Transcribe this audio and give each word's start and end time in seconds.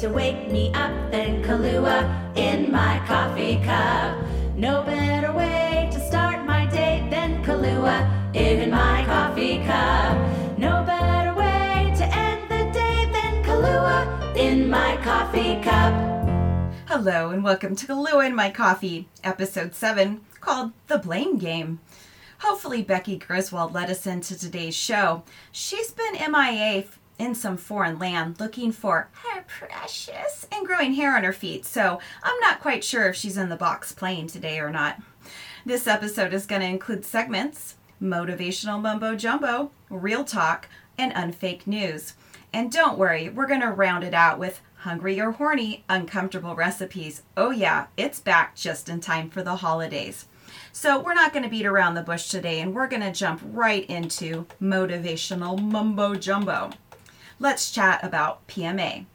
to 0.00 0.08
wake 0.08 0.50
me 0.50 0.72
up 0.72 1.10
than 1.10 1.42
Kahlua 1.44 2.34
in 2.34 2.72
my 2.72 3.02
coffee 3.06 3.60
cup. 3.62 4.16
No 4.56 4.82
better 4.82 5.30
way 5.30 5.90
to 5.92 6.00
start 6.00 6.46
my 6.46 6.64
day 6.64 7.06
than 7.10 7.44
Kahlua 7.44 8.08
in 8.34 8.70
my 8.70 9.04
coffee 9.04 9.62
cup. 9.62 10.16
No 10.56 10.82
better 10.84 11.34
way 11.34 11.92
to 11.98 12.04
end 12.16 12.50
the 12.50 12.72
day 12.72 13.10
than 13.12 13.44
Kahlua 13.44 14.36
in 14.36 14.70
my 14.70 14.96
coffee 15.04 15.60
cup. 15.62 15.92
Hello 16.88 17.28
and 17.28 17.44
welcome 17.44 17.76
to 17.76 17.86
Kahlua 17.86 18.24
in 18.24 18.34
My 18.34 18.50
Coffee, 18.50 19.06
episode 19.22 19.74
7, 19.74 20.22
called 20.40 20.72
The 20.86 20.96
Blame 20.96 21.36
Game. 21.36 21.78
Hopefully, 22.38 22.82
Becky 22.82 23.18
Griswold 23.18 23.74
led 23.74 23.90
us 23.90 24.06
into 24.06 24.38
today's 24.38 24.74
show. 24.74 25.24
She's 25.52 25.90
been 25.90 26.14
MIA 26.14 26.84
in 27.20 27.34
some 27.34 27.58
foreign 27.58 27.98
land 27.98 28.40
looking 28.40 28.72
for 28.72 29.10
her 29.12 29.44
precious 29.46 30.46
and 30.50 30.66
growing 30.66 30.94
hair 30.94 31.14
on 31.14 31.22
her 31.22 31.34
feet, 31.34 31.66
so 31.66 32.00
I'm 32.22 32.40
not 32.40 32.60
quite 32.60 32.82
sure 32.82 33.08
if 33.08 33.16
she's 33.16 33.36
in 33.36 33.50
the 33.50 33.56
box 33.56 33.92
playing 33.92 34.28
today 34.28 34.58
or 34.58 34.70
not. 34.70 34.98
This 35.66 35.86
episode 35.86 36.32
is 36.32 36.46
going 36.46 36.62
to 36.62 36.66
include 36.66 37.04
segments 37.04 37.76
motivational 38.02 38.80
mumbo 38.80 39.14
jumbo, 39.14 39.70
real 39.90 40.24
talk, 40.24 40.68
and 40.96 41.12
unfake 41.14 41.66
news. 41.66 42.14
And 42.54 42.72
don't 42.72 42.96
worry, 42.96 43.28
we're 43.28 43.46
going 43.46 43.60
to 43.60 43.70
round 43.70 44.02
it 44.02 44.14
out 44.14 44.38
with 44.38 44.62
hungry 44.76 45.20
or 45.20 45.32
horny, 45.32 45.84
uncomfortable 45.90 46.54
recipes. 46.54 47.20
Oh, 47.36 47.50
yeah, 47.50 47.88
it's 47.98 48.18
back 48.18 48.56
just 48.56 48.88
in 48.88 49.00
time 49.00 49.28
for 49.28 49.42
the 49.42 49.56
holidays. 49.56 50.24
So, 50.72 50.98
we're 50.98 51.14
not 51.14 51.34
going 51.34 51.42
to 51.42 51.50
beat 51.50 51.66
around 51.66 51.94
the 51.94 52.02
bush 52.02 52.28
today 52.30 52.60
and 52.60 52.74
we're 52.74 52.88
going 52.88 53.02
to 53.02 53.12
jump 53.12 53.42
right 53.44 53.84
into 53.90 54.46
motivational 54.62 55.60
mumbo 55.60 56.14
jumbo 56.14 56.70
let's 57.40 57.72
chat 57.72 58.04
about 58.04 58.46
PMA. 58.46 59.06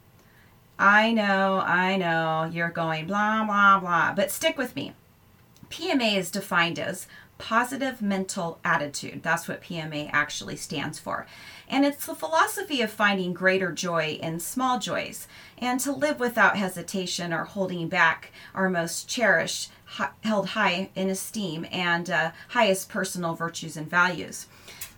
I 0.77 1.13
know, 1.13 1.63
I 1.65 1.95
know, 1.95 2.49
you're 2.51 2.69
going 2.69 3.07
blah, 3.07 3.45
blah, 3.45 3.79
blah, 3.79 4.13
but 4.13 4.31
stick 4.31 4.57
with 4.57 4.75
me. 4.75 4.93
PMA 5.69 6.17
is 6.17 6.31
defined 6.31 6.77
as 6.79 7.07
positive 7.37 8.01
mental 8.01 8.59
attitude. 8.63 9.21
That's 9.21 9.47
what 9.47 9.61
PMA 9.61 10.09
actually 10.11 10.55
stands 10.55 10.99
for. 10.99 11.27
And 11.67 11.85
it's 11.85 12.05
the 12.05 12.15
philosophy 12.15 12.81
of 12.81 12.91
finding 12.91 13.33
greater 13.33 13.71
joy 13.71 14.19
in 14.21 14.39
small 14.39 14.79
joys 14.79 15.27
and 15.57 15.79
to 15.81 15.91
live 15.91 16.19
without 16.19 16.57
hesitation 16.57 17.33
or 17.33 17.43
holding 17.43 17.87
back 17.87 18.31
our 18.53 18.69
most 18.69 19.07
cherished, 19.09 19.71
held 20.21 20.49
high 20.49 20.89
in 20.95 21.09
esteem, 21.09 21.65
and 21.71 22.09
uh, 22.09 22.31
highest 22.49 22.89
personal 22.89 23.33
virtues 23.33 23.77
and 23.77 23.89
values 23.89 24.47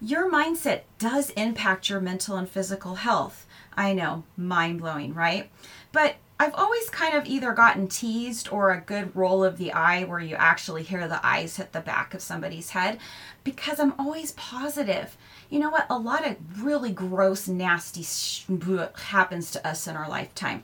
your 0.01 0.31
mindset 0.31 0.81
does 0.99 1.31
impact 1.31 1.89
your 1.89 1.99
mental 1.99 2.37
and 2.37 2.49
physical 2.49 2.95
health. 2.95 3.45
I 3.75 3.93
know, 3.93 4.23
mind 4.35 4.79
blowing, 4.79 5.13
right? 5.13 5.49
But 5.91 6.15
I've 6.39 6.53
always 6.53 6.89
kind 6.91 7.15
of 7.15 7.25
either 7.25 7.51
gotten 7.53 7.87
teased 7.87 8.49
or 8.51 8.71
a 8.71 8.81
good 8.81 9.15
roll 9.15 9.43
of 9.43 9.57
the 9.57 9.73
eye 9.73 10.03
where 10.03 10.19
you 10.19 10.35
actually 10.35 10.83
hear 10.83 11.07
the 11.07 11.25
eyes 11.25 11.57
hit 11.57 11.71
the 11.71 11.79
back 11.79 12.13
of 12.13 12.21
somebody's 12.21 12.71
head 12.71 12.99
because 13.43 13.79
I'm 13.79 13.93
always 13.97 14.33
positive. 14.33 15.17
You 15.49 15.59
know 15.59 15.71
what? 15.71 15.87
A 15.89 15.97
lot 15.97 16.27
of 16.27 16.63
really 16.63 16.91
gross, 16.91 17.47
nasty 17.47 18.03
sh- 18.03 18.45
happens 19.05 19.49
to 19.51 19.67
us 19.67 19.87
in 19.87 19.95
our 19.95 20.07
lifetime. 20.07 20.63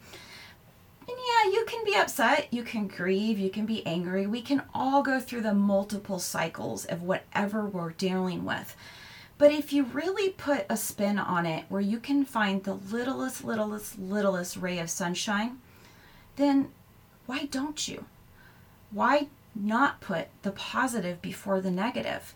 And 1.08 1.17
yeah, 1.17 1.52
you 1.52 1.66
can 1.66 1.84
be 1.84 1.95
upset, 1.95 2.48
you 2.52 2.64
can 2.64 2.88
grieve, 2.88 3.39
you 3.39 3.50
can 3.50 3.66
be 3.66 3.86
angry. 3.86 4.28
We 4.28 4.42
can 4.42 4.61
all 4.73 5.02
go 5.02 5.20
through 5.20 5.42
the 5.42 5.54
multiple 5.54 6.20
cycles 6.20 6.86
of 6.86 7.02
whatever 7.02 7.66
we're 7.66 7.92
dealing 7.92 8.45
with. 8.45 8.76
But 9.38 9.52
if 9.52 9.73
you 9.73 9.84
really 9.84 10.30
put 10.30 10.66
a 10.70 10.78
spin 10.78 11.17
on 11.17 11.45
it 11.45 11.66
where 11.70 11.81
you 11.81 12.00
can 12.00 12.23
find 12.23 12.64
the 12.64 12.76
littlest, 12.76 13.44
littlest, 13.44 13.98
littlest 14.00 14.58
ray 14.58 14.80
of 14.80 14.89
sunshine, 14.89 15.59
then 16.36 16.70
why 17.26 17.45
don't 17.45 17.88
you? 17.88 18.06
Why 18.92 19.28
not 19.56 20.02
put 20.02 20.27
the 20.44 20.52
positive 20.52 21.21
before 21.21 21.61
the 21.61 21.71
negative? 21.71 22.33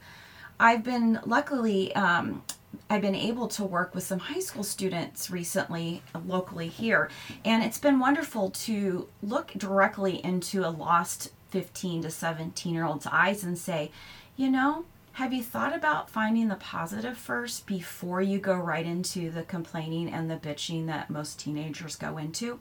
I've 0.60 0.84
been 0.84 1.20
luckily, 1.26 1.94
um, 1.96 2.42
I've 2.90 3.02
been 3.02 3.16
able 3.16 3.48
to 3.50 3.64
work 3.64 3.94
with 3.94 4.04
some 4.04 4.20
high 4.20 4.40
school 4.40 4.64
students 4.64 5.30
recently, 5.30 6.02
locally 6.26 6.68
here, 6.68 7.10
and 7.46 7.64
it's 7.64 7.78
been 7.78 8.00
wonderful 8.00 8.50
to 8.50 9.08
look 9.22 9.52
directly 9.56 10.24
into 10.24 10.66
a 10.66 10.70
lost 10.70 11.32
15 11.52 12.04
to 12.04 12.10
17 12.10 12.74
year 12.74 12.86
old's 12.86 13.08
eyes 13.08 13.44
and 13.44 13.58
say, 13.58 13.92
you 14.36 14.50
know, 14.50 14.86
have 15.18 15.34
you 15.34 15.42
thought 15.42 15.76
about 15.76 16.12
finding 16.12 16.48
the 16.48 16.56
positive 16.58 17.18
first 17.18 17.66
before 17.66 18.22
you 18.22 18.38
go 18.38 18.54
right 18.54 18.86
into 18.86 19.32
the 19.32 19.42
complaining 19.42 20.08
and 20.14 20.30
the 20.30 20.36
bitching 20.36 20.86
that 20.86 21.10
most 21.10 21.40
teenagers 21.40 21.96
go 21.96 22.20
into? 22.20 22.60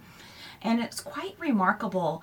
And 0.63 0.81
it's 0.81 1.03
quite 1.03 1.35
remarkable 1.39 2.23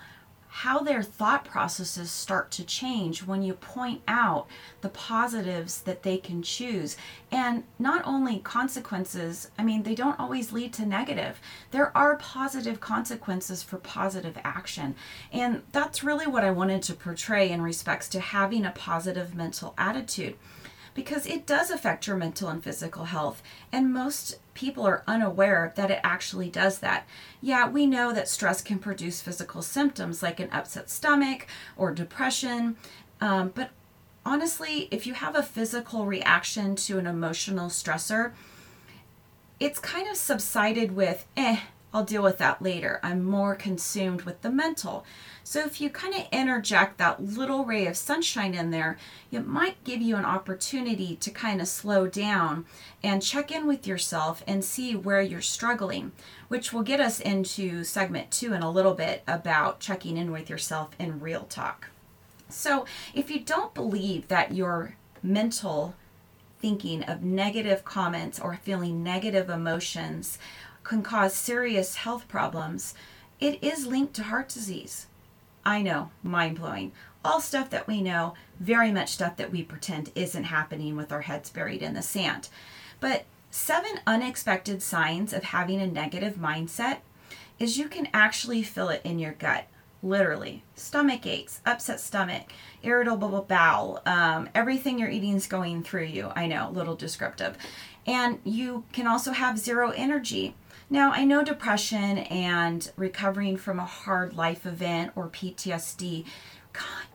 how 0.57 0.81
their 0.81 1.01
thought 1.01 1.43
processes 1.43 2.11
start 2.11 2.51
to 2.51 2.63
change 2.63 3.23
when 3.23 3.41
you 3.41 3.55
point 3.55 3.99
out 4.07 4.45
the 4.81 4.89
positives 4.89 5.81
that 5.81 6.03
they 6.03 6.15
can 6.15 6.43
choose. 6.43 6.95
And 7.31 7.63
not 7.79 8.03
only 8.05 8.37
consequences, 8.37 9.49
I 9.57 9.63
mean, 9.63 9.81
they 9.81 9.95
don't 9.95 10.19
always 10.19 10.53
lead 10.53 10.71
to 10.73 10.85
negative. 10.85 11.41
There 11.71 11.95
are 11.97 12.17
positive 12.17 12.79
consequences 12.79 13.63
for 13.63 13.77
positive 13.79 14.37
action. 14.43 14.93
And 15.31 15.63
that's 15.71 16.03
really 16.03 16.27
what 16.27 16.43
I 16.43 16.51
wanted 16.51 16.83
to 16.83 16.93
portray 16.93 17.49
in 17.49 17.63
respects 17.63 18.07
to 18.09 18.19
having 18.19 18.63
a 18.63 18.71
positive 18.71 19.33
mental 19.33 19.73
attitude 19.75 20.35
because 20.93 21.25
it 21.25 21.45
does 21.45 21.71
affect 21.71 22.07
your 22.07 22.15
mental 22.15 22.49
and 22.49 22.63
physical 22.63 23.05
health. 23.05 23.41
And 23.71 23.93
most 23.93 24.39
people 24.53 24.85
are 24.85 25.03
unaware 25.07 25.73
that 25.75 25.91
it 25.91 25.99
actually 26.03 26.49
does 26.49 26.79
that. 26.79 27.07
Yeah, 27.41 27.67
we 27.67 27.85
know 27.85 28.13
that 28.13 28.27
stress 28.27 28.61
can 28.61 28.79
produce 28.79 29.21
physical 29.21 29.61
symptoms 29.61 30.21
like 30.21 30.39
an 30.39 30.49
upset 30.51 30.89
stomach 30.89 31.47
or 31.75 31.91
depression, 31.91 32.77
um, 33.21 33.51
but 33.55 33.71
honestly, 34.25 34.87
if 34.91 35.07
you 35.07 35.13
have 35.13 35.35
a 35.35 35.43
physical 35.43 36.05
reaction 36.05 36.75
to 36.75 36.97
an 36.99 37.07
emotional 37.07 37.69
stressor, 37.69 38.33
it's 39.59 39.79
kind 39.79 40.07
of 40.07 40.17
subsided 40.17 40.93
with, 40.93 41.25
eh, 41.37 41.59
I'll 41.93 42.03
deal 42.03 42.23
with 42.23 42.39
that 42.39 42.61
later. 42.61 42.99
I'm 43.03 43.23
more 43.23 43.55
consumed 43.55 44.23
with 44.23 44.41
the 44.41 44.49
mental. 44.49 45.05
So 45.43 45.59
if 45.59 45.79
you 45.79 45.89
kind 45.89 46.15
of 46.15 46.25
interject 46.31 46.97
that 46.97 47.23
little 47.23 47.65
ray 47.65 47.85
of 47.85 47.95
sunshine 47.95 48.55
in 48.55 48.71
there, 48.71 48.97
it 49.31 49.45
might 49.45 49.83
give 49.83 50.01
you 50.01 50.15
an 50.15 50.25
opportunity 50.25 51.15
to 51.17 51.29
kind 51.29 51.61
of 51.61 51.67
slow 51.67 52.07
down 52.07 52.65
and 53.03 53.21
check 53.21 53.51
in 53.51 53.67
with 53.67 53.85
yourself 53.85 54.43
and 54.47 54.65
see 54.65 54.95
where 54.95 55.21
you're 55.21 55.41
struggling, 55.41 56.13
which 56.47 56.73
will 56.73 56.81
get 56.81 56.99
us 56.99 57.19
into 57.19 57.83
segment 57.83 58.31
two 58.31 58.53
in 58.53 58.63
a 58.63 58.71
little 58.71 58.95
bit 58.95 59.21
about 59.27 59.79
checking 59.79 60.17
in 60.17 60.31
with 60.31 60.49
yourself 60.49 60.91
in 60.97 61.19
real 61.19 61.43
talk. 61.43 61.89
So 62.49 62.85
if 63.13 63.29
you 63.29 63.39
don't 63.39 63.73
believe 63.73 64.27
that 64.29 64.53
your 64.53 64.95
mental 65.21 65.95
thinking 66.59 67.03
of 67.03 67.21
negative 67.21 67.83
comments 67.83 68.39
or 68.39 68.55
feeling 68.55 69.03
negative 69.03 69.49
emotions 69.49 70.39
can 70.83 71.01
cause 71.01 71.33
serious 71.33 71.95
health 71.95 72.27
problems, 72.27 72.93
it 73.39 73.63
is 73.63 73.87
linked 73.87 74.13
to 74.15 74.23
heart 74.23 74.49
disease. 74.49 75.07
I 75.65 75.81
know, 75.81 76.11
mind 76.21 76.59
blowing. 76.59 76.91
All 77.23 77.39
stuff 77.39 77.69
that 77.69 77.87
we 77.87 78.01
know, 78.01 78.33
very 78.59 78.91
much 78.91 79.09
stuff 79.09 79.37
that 79.37 79.51
we 79.51 79.63
pretend 79.63 80.11
isn't 80.13 80.45
happening 80.45 80.95
with 80.95 81.11
our 81.11 81.21
heads 81.21 81.49
buried 81.49 81.81
in 81.81 81.93
the 81.93 82.01
sand. 82.01 82.49
But 82.99 83.25
seven 83.49 83.99
unexpected 84.05 84.81
signs 84.81 85.31
of 85.31 85.43
having 85.43 85.79
a 85.79 85.87
negative 85.87 86.35
mindset 86.35 86.97
is 87.59 87.77
you 87.77 87.87
can 87.87 88.07
actually 88.13 88.63
feel 88.63 88.89
it 88.89 89.01
in 89.03 89.19
your 89.19 89.33
gut 89.33 89.65
literally 90.01 90.61
stomach 90.75 91.25
aches 91.25 91.61
upset 91.65 91.99
stomach 91.99 92.51
irritable 92.81 93.45
bowel 93.47 94.01
um, 94.05 94.49
everything 94.53 94.99
you're 94.99 95.09
eating 95.09 95.35
is 95.35 95.47
going 95.47 95.81
through 95.81 96.03
you 96.03 96.29
i 96.35 96.45
know 96.45 96.69
little 96.73 96.95
descriptive 96.95 97.55
and 98.05 98.37
you 98.43 98.83
can 98.91 99.07
also 99.07 99.31
have 99.31 99.57
zero 99.57 99.91
energy 99.91 100.55
now, 100.93 101.11
I 101.11 101.25
know 101.25 101.43
depression 101.43 102.19
and 102.19 102.91
recovering 102.95 103.57
from 103.57 103.79
a 103.79 103.85
hard 103.85 104.35
life 104.35 104.67
event 104.67 105.11
or 105.15 105.27
PTSD 105.27 106.23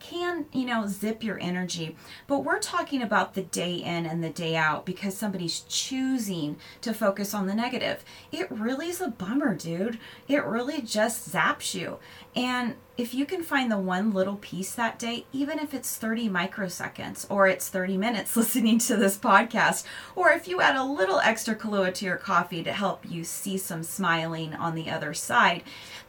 can, 0.01 0.47
you 0.53 0.65
know, 0.65 0.87
zip 0.87 1.23
your 1.23 1.39
energy. 1.41 1.97
But 2.27 2.41
we're 2.41 2.59
talking 2.59 3.03
about 3.03 3.35
the 3.35 3.43
day 3.43 3.75
in 3.75 4.07
and 4.07 4.23
the 4.23 4.31
day 4.31 4.57
out 4.57 4.87
because 4.87 5.17
somebody's 5.17 5.61
choosing 5.69 6.57
to 6.81 6.95
focus 6.95 7.35
on 7.35 7.47
the 7.47 7.55
negative. 7.55 8.05
It 8.33 8.51
really 8.51 8.89
is 8.89 9.01
a 9.01 9.09
bummer, 9.09 9.55
dude. 9.55 9.99
It 10.27 10.45
really 10.45 10.81
just 10.81 11.31
zaps 11.31 11.75
you. 11.75 11.99
And 12.35 12.77
if 12.97 13.15
you 13.15 13.27
can 13.27 13.43
find 13.43 13.71
the 13.71 13.79
one 13.79 14.13
little 14.13 14.37
piece 14.37 14.75
that 14.75 14.99
day, 14.99 15.27
even 15.33 15.59
if 15.59 15.75
it's 15.75 15.97
30 15.97 16.29
microseconds 16.29 17.27
or 17.29 17.47
it's 17.47 17.69
30 17.69 17.97
minutes 17.97 18.37
listening 18.37 18.79
to 18.81 18.97
this 18.97 19.19
podcast, 19.19 19.85
or 20.17 20.31
if 20.31 20.49
you 20.49 20.61
add 20.61 20.77
a 20.77 20.85
little 20.85 21.21
extra 21.21 21.55
Kahlua 21.55 21.93
to 21.95 22.05
your 22.05 22.17
coffee 22.17 22.63
to 22.63 22.73
help 22.73 23.05
you 23.09 23.25
see 23.25 23.59
some 23.59 23.83
smiling 23.83 24.55
on 24.55 24.75
the 24.75 24.91
other 24.91 25.15
side, 25.15 25.63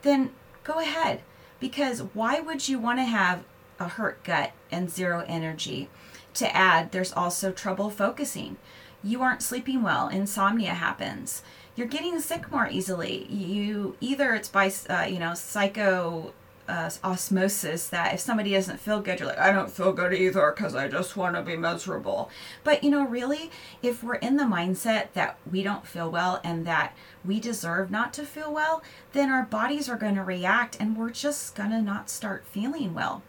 then 0.04 0.32
go 0.64 0.80
ahead 0.80 1.22
because 1.60 2.02
why 2.14 2.40
would 2.40 2.68
you 2.68 2.80
want 2.80 3.00
to 3.00 3.04
have 3.04 3.44
a 3.80 3.88
hurt 3.88 4.24
gut 4.24 4.52
and 4.72 4.90
zero 4.90 5.24
energy? 5.28 5.90
To 6.36 6.56
add, 6.56 6.92
there's 6.92 7.14
also 7.14 7.52
trouble 7.52 7.90
focusing. 7.90 8.58
you 9.04 9.22
aren't 9.22 9.42
sleeping 9.42 9.82
well, 9.82 10.10
insomnia 10.10 10.74
happens. 10.74 11.42
You're 11.76 11.88
getting 11.88 12.20
sick 12.20 12.52
more 12.52 12.68
easily. 12.68 13.26
You 13.28 13.96
either 14.02 14.34
it's 14.36 14.50
by 14.50 14.72
uh, 14.90 15.04
you 15.10 15.20
know 15.20 15.34
psycho 15.34 16.34
uh, 16.70 16.90
osmosis 17.04 17.88
that 17.88 18.14
if 18.14 18.20
somebody 18.20 18.52
doesn't 18.52 18.80
feel 18.80 19.02
good, 19.02 19.20
you're 19.20 19.28
like, 19.28 19.40
I 19.40 19.52
don't 19.52 19.72
feel 19.72 19.92
good 19.92 20.14
either 20.14 20.54
because 20.56 20.76
I 20.76 20.88
just 20.88 21.18
want 21.18 21.36
to 21.36 21.42
be 21.42 21.58
miserable. 21.58 22.30
But 22.64 22.84
you 22.84 22.92
know, 22.92 23.06
really, 23.06 23.50
if 23.82 24.04
we're 24.04 24.16
in 24.16 24.38
the 24.38 24.44
mindset 24.44 25.14
that 25.14 25.38
we 25.50 25.64
don't 25.64 25.88
feel 25.88 26.12
well 26.12 26.40
and 26.44 26.66
that 26.68 26.96
we 27.26 27.40
deserve 27.40 27.90
not 27.90 28.14
to 28.14 28.24
feel 28.24 28.54
well, 28.54 28.84
then 29.14 29.32
our 29.32 29.44
bodies 29.44 29.90
are 29.90 29.98
going 29.98 30.16
to 30.16 30.24
react 30.24 30.78
and 30.80 30.96
we're 30.96 31.10
just 31.10 31.56
going 31.56 31.72
to 31.72 31.82
not 31.82 32.10
start 32.10 32.46
feeling 32.46 32.94
well. 32.94 33.24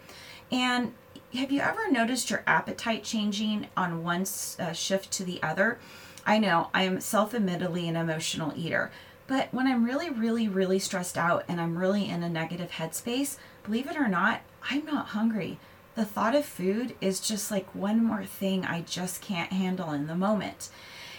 And 0.52 0.92
have 1.34 1.50
you 1.50 1.60
ever 1.60 1.90
noticed 1.90 2.28
your 2.28 2.42
appetite 2.46 3.04
changing 3.04 3.68
on 3.76 4.02
one 4.02 4.26
uh, 4.58 4.72
shift 4.72 5.10
to 5.12 5.24
the 5.24 5.42
other? 5.42 5.78
I 6.26 6.38
know 6.38 6.68
I 6.74 6.82
am 6.82 7.00
self 7.00 7.34
admittedly 7.34 7.88
an 7.88 7.96
emotional 7.96 8.52
eater. 8.54 8.90
But 9.30 9.54
when 9.54 9.68
I'm 9.68 9.84
really, 9.84 10.10
really, 10.10 10.48
really 10.48 10.80
stressed 10.80 11.16
out 11.16 11.44
and 11.46 11.60
I'm 11.60 11.78
really 11.78 12.10
in 12.10 12.24
a 12.24 12.28
negative 12.28 12.72
headspace, 12.72 13.36
believe 13.62 13.88
it 13.88 13.96
or 13.96 14.08
not, 14.08 14.40
I'm 14.68 14.84
not 14.84 15.10
hungry. 15.10 15.60
The 15.94 16.04
thought 16.04 16.34
of 16.34 16.44
food 16.44 16.96
is 17.00 17.20
just 17.20 17.48
like 17.48 17.72
one 17.72 18.04
more 18.04 18.24
thing 18.24 18.64
I 18.64 18.80
just 18.80 19.22
can't 19.22 19.52
handle 19.52 19.92
in 19.92 20.08
the 20.08 20.16
moment. 20.16 20.68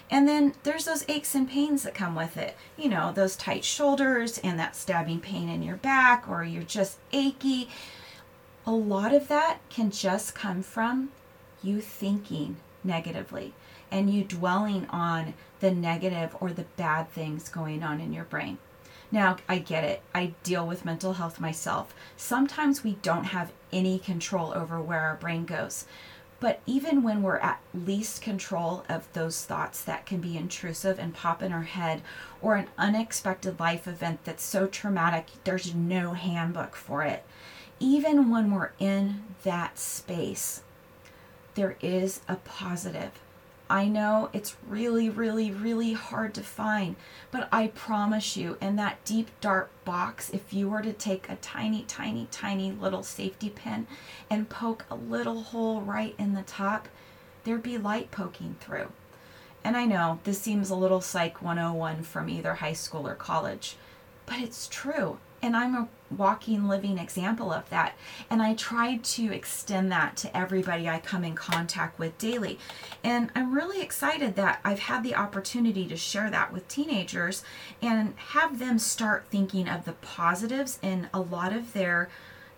And 0.09 0.27
then 0.27 0.55
there's 0.63 0.83
those 0.83 1.05
aches 1.07 1.35
and 1.35 1.47
pains 1.47 1.83
that 1.83 1.93
come 1.93 2.13
with 2.13 2.35
it. 2.35 2.57
You 2.77 2.89
know, 2.89 3.13
those 3.13 3.37
tight 3.37 3.63
shoulders 3.63 4.39
and 4.39 4.59
that 4.59 4.75
stabbing 4.75 5.21
pain 5.21 5.47
in 5.47 5.63
your 5.63 5.77
back, 5.77 6.27
or 6.27 6.43
you're 6.43 6.63
just 6.63 6.97
achy. 7.13 7.69
A 8.65 8.73
lot 8.73 9.13
of 9.13 9.29
that 9.29 9.59
can 9.69 9.89
just 9.89 10.35
come 10.35 10.63
from 10.63 11.11
you 11.63 11.79
thinking 11.79 12.57
negatively 12.83 13.53
and 13.89 14.13
you 14.13 14.25
dwelling 14.25 14.85
on 14.87 15.33
the 15.61 15.71
negative 15.71 16.35
or 16.41 16.51
the 16.51 16.65
bad 16.75 17.09
things 17.11 17.47
going 17.47 17.81
on 17.81 18.01
in 18.01 18.11
your 18.11 18.25
brain. 18.25 18.57
Now, 19.11 19.37
I 19.47 19.59
get 19.59 19.83
it. 19.83 20.01
I 20.13 20.33
deal 20.43 20.65
with 20.65 20.85
mental 20.85 21.13
health 21.13 21.39
myself. 21.39 21.93
Sometimes 22.15 22.83
we 22.83 22.93
don't 23.01 23.25
have 23.25 23.51
any 23.71 23.99
control 23.99 24.53
over 24.53 24.81
where 24.81 25.01
our 25.01 25.15
brain 25.15 25.45
goes. 25.45 25.85
But 26.39 26.61
even 26.65 27.03
when 27.03 27.21
we're 27.21 27.37
at 27.37 27.61
least 27.73 28.23
control 28.23 28.83
of 28.89 29.07
those 29.13 29.45
thoughts 29.45 29.83
that 29.83 30.07
can 30.07 30.21
be 30.21 30.37
intrusive 30.37 30.97
and 30.97 31.13
pop 31.13 31.43
in 31.43 31.53
our 31.53 31.63
head, 31.63 32.01
or 32.41 32.55
an 32.55 32.67
unexpected 32.77 33.59
life 33.59 33.87
event 33.87 34.21
that's 34.23 34.43
so 34.43 34.65
traumatic, 34.65 35.27
there's 35.43 35.75
no 35.75 36.13
handbook 36.13 36.75
for 36.75 37.03
it. 37.03 37.23
Even 37.79 38.31
when 38.31 38.51
we're 38.51 38.71
in 38.79 39.23
that 39.43 39.77
space, 39.77 40.63
there 41.53 41.77
is 41.81 42.21
a 42.27 42.37
positive 42.37 43.11
I 43.71 43.87
know 43.87 44.29
it's 44.33 44.57
really, 44.67 45.09
really, 45.09 45.49
really 45.49 45.93
hard 45.93 46.33
to 46.33 46.43
find, 46.43 46.97
but 47.31 47.47
I 47.53 47.67
promise 47.67 48.35
you, 48.35 48.57
in 48.59 48.75
that 48.75 49.03
deep, 49.05 49.29
dark 49.39 49.71
box, 49.85 50.29
if 50.29 50.51
you 50.51 50.67
were 50.69 50.81
to 50.81 50.91
take 50.91 51.29
a 51.29 51.37
tiny, 51.37 51.83
tiny, 51.83 52.27
tiny 52.31 52.73
little 52.73 53.01
safety 53.01 53.49
pin 53.49 53.87
and 54.29 54.49
poke 54.49 54.83
a 54.91 54.95
little 54.95 55.43
hole 55.43 55.79
right 55.79 56.13
in 56.17 56.33
the 56.33 56.41
top, 56.41 56.89
there'd 57.45 57.63
be 57.63 57.77
light 57.77 58.11
poking 58.11 58.57
through. 58.59 58.91
And 59.63 59.77
I 59.77 59.85
know 59.85 60.19
this 60.25 60.41
seems 60.41 60.69
a 60.69 60.75
little 60.75 60.99
psych 60.99 61.41
101 61.41 62.03
from 62.03 62.27
either 62.27 62.55
high 62.55 62.73
school 62.73 63.07
or 63.07 63.15
college, 63.15 63.77
but 64.25 64.39
it's 64.41 64.67
true. 64.67 65.17
And 65.41 65.55
I'm 65.55 65.75
a 65.75 65.87
walking, 66.17 66.67
living 66.67 66.97
example 66.97 67.51
of 67.51 67.69
that. 67.69 67.95
And 68.29 68.41
I 68.41 68.53
try 68.53 68.97
to 68.97 69.33
extend 69.33 69.91
that 69.91 70.17
to 70.17 70.35
everybody 70.35 70.87
I 70.87 70.99
come 70.99 71.23
in 71.23 71.35
contact 71.35 71.99
with 71.99 72.17
daily. 72.17 72.59
And 73.03 73.31
I'm 73.35 73.53
really 73.53 73.81
excited 73.81 74.35
that 74.35 74.59
I've 74.63 74.79
had 74.79 75.03
the 75.03 75.15
opportunity 75.15 75.87
to 75.87 75.97
share 75.97 76.29
that 76.29 76.53
with 76.53 76.67
teenagers 76.67 77.43
and 77.81 78.13
have 78.17 78.59
them 78.59 78.79
start 78.79 79.25
thinking 79.29 79.67
of 79.67 79.85
the 79.85 79.93
positives 79.93 80.79
in 80.81 81.09
a 81.13 81.19
lot 81.19 81.53
of 81.53 81.73
their 81.73 82.09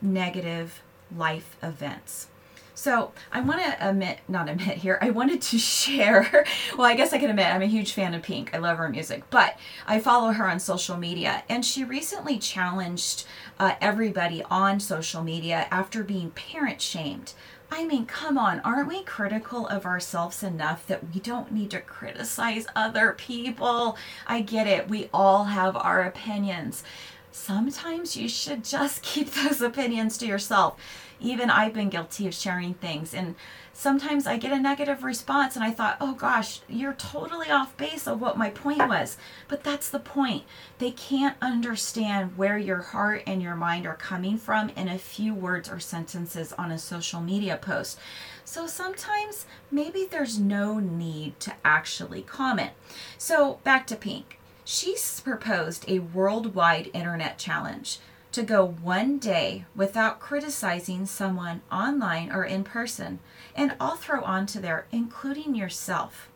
negative 0.01 0.81
life 1.15 1.57
events. 1.61 2.27
So 2.75 3.11
I 3.31 3.41
want 3.41 3.61
to 3.61 3.89
admit, 3.89 4.19
not 4.27 4.49
admit 4.49 4.77
here, 4.77 4.97
I 5.01 5.11
wanted 5.11 5.41
to 5.43 5.57
share. 5.59 6.45
Well, 6.77 6.87
I 6.87 6.95
guess 6.95 7.13
I 7.13 7.19
can 7.19 7.29
admit 7.29 7.47
I'm 7.47 7.61
a 7.61 7.67
huge 7.67 7.93
fan 7.93 8.13
of 8.13 8.23
Pink. 8.23 8.53
I 8.53 8.57
love 8.57 8.77
her 8.77 8.89
music, 8.89 9.23
but 9.29 9.57
I 9.85 9.99
follow 9.99 10.31
her 10.31 10.49
on 10.49 10.59
social 10.59 10.97
media, 10.97 11.43
and 11.47 11.63
she 11.63 11.83
recently 11.83 12.39
challenged 12.39 13.25
uh, 13.59 13.75
everybody 13.79 14.43
on 14.49 14.79
social 14.79 15.23
media 15.23 15.67
after 15.69 16.03
being 16.03 16.31
parent 16.31 16.81
shamed. 16.81 17.33
I 17.71 17.85
mean, 17.85 18.05
come 18.05 18.37
on, 18.37 18.59
aren't 18.59 18.87
we 18.87 19.03
critical 19.03 19.67
of 19.67 19.85
ourselves 19.85 20.43
enough 20.43 20.85
that 20.87 21.13
we 21.13 21.19
don't 21.19 21.51
need 21.51 21.71
to 21.71 21.81
criticize 21.81 22.67
other 22.75 23.13
people? 23.13 23.97
I 24.27 24.41
get 24.41 24.67
it, 24.67 24.89
we 24.89 25.09
all 25.13 25.45
have 25.45 25.75
our 25.75 26.03
opinions. 26.03 26.83
Sometimes 27.31 28.15
you 28.15 28.29
should 28.29 28.63
just 28.63 29.01
keep 29.03 29.31
those 29.31 29.61
opinions 29.61 30.17
to 30.19 30.27
yourself 30.27 30.79
even 31.23 31.49
I've 31.49 31.73
been 31.73 31.89
guilty 31.89 32.27
of 32.27 32.33
sharing 32.33 32.73
things. 32.75 33.13
And 33.13 33.35
sometimes 33.71 34.27
I 34.27 34.37
get 34.37 34.51
a 34.51 34.59
negative 34.59 35.03
response, 35.03 35.55
and 35.55 35.63
I 35.63 35.71
thought, 35.71 35.97
oh 35.99 36.13
gosh, 36.13 36.61
you're 36.67 36.93
totally 36.93 37.49
off 37.49 37.75
base 37.77 38.07
of 38.07 38.21
what 38.21 38.37
my 38.37 38.49
point 38.49 38.87
was. 38.87 39.17
But 39.47 39.63
that's 39.63 39.89
the 39.89 39.99
point. 39.99 40.43
They 40.77 40.91
can't 40.91 41.37
understand 41.41 42.37
where 42.37 42.57
your 42.57 42.81
heart 42.81 43.23
and 43.25 43.41
your 43.41 43.55
mind 43.55 43.87
are 43.87 43.95
coming 43.95 44.37
from 44.37 44.69
in 44.69 44.87
a 44.87 44.99
few 44.99 45.33
words 45.33 45.69
or 45.69 45.79
sentences 45.79 46.53
on 46.53 46.71
a 46.71 46.77
social 46.77 47.21
media 47.21 47.57
post. 47.57 47.97
So 48.45 48.67
sometimes 48.67 49.45
maybe 49.71 50.05
there's 50.05 50.37
no 50.37 50.79
need 50.79 51.39
to 51.39 51.53
actually 51.63 52.21
comment. 52.21 52.71
So 53.17 53.59
back 53.63 53.87
to 53.87 53.95
Pink. 53.95 54.39
She's 54.65 55.19
proposed 55.19 55.85
a 55.89 55.99
worldwide 55.99 56.89
internet 56.93 57.37
challenge 57.37 57.99
to 58.33 58.43
go 58.43 58.65
one 58.65 59.19
day 59.19 59.65
without 59.75 60.19
criticizing 60.19 61.05
someone 61.05 61.61
online 61.71 62.31
or 62.31 62.43
in 62.43 62.63
person. 62.63 63.19
And 63.55 63.75
I'll 63.79 63.95
throw 63.95 64.21
on 64.23 64.45
to 64.47 64.59
there, 64.59 64.87
including 64.91 65.55
yourself. 65.55 66.29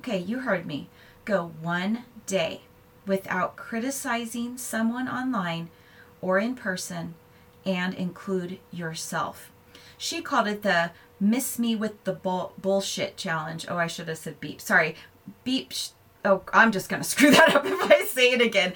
Okay, 0.00 0.18
you 0.18 0.40
heard 0.40 0.66
me. 0.66 0.88
Go 1.24 1.52
one 1.60 2.04
day 2.26 2.62
without 3.06 3.56
criticizing 3.56 4.58
someone 4.58 5.08
online 5.08 5.70
or 6.20 6.38
in 6.38 6.54
person 6.56 7.14
and 7.64 7.94
include 7.94 8.58
yourself. 8.72 9.52
She 9.96 10.22
called 10.22 10.48
it 10.48 10.62
the 10.62 10.90
Miss 11.20 11.56
Me 11.56 11.76
with 11.76 12.02
the 12.02 12.12
bull- 12.12 12.52
Bullshit 12.60 13.16
Challenge. 13.16 13.64
Oh, 13.68 13.76
I 13.76 13.86
should 13.86 14.08
have 14.08 14.18
said 14.18 14.40
beep. 14.40 14.60
Sorry. 14.60 14.96
Beep. 15.44 15.72
Sh- 15.72 15.90
oh, 16.24 16.42
I'm 16.52 16.72
just 16.72 16.88
going 16.88 17.02
to 17.04 17.08
screw 17.08 17.30
that 17.30 17.54
up 17.54 17.64
if 17.64 17.80
I 17.92 18.04
say 18.06 18.32
it 18.32 18.40
again. 18.42 18.72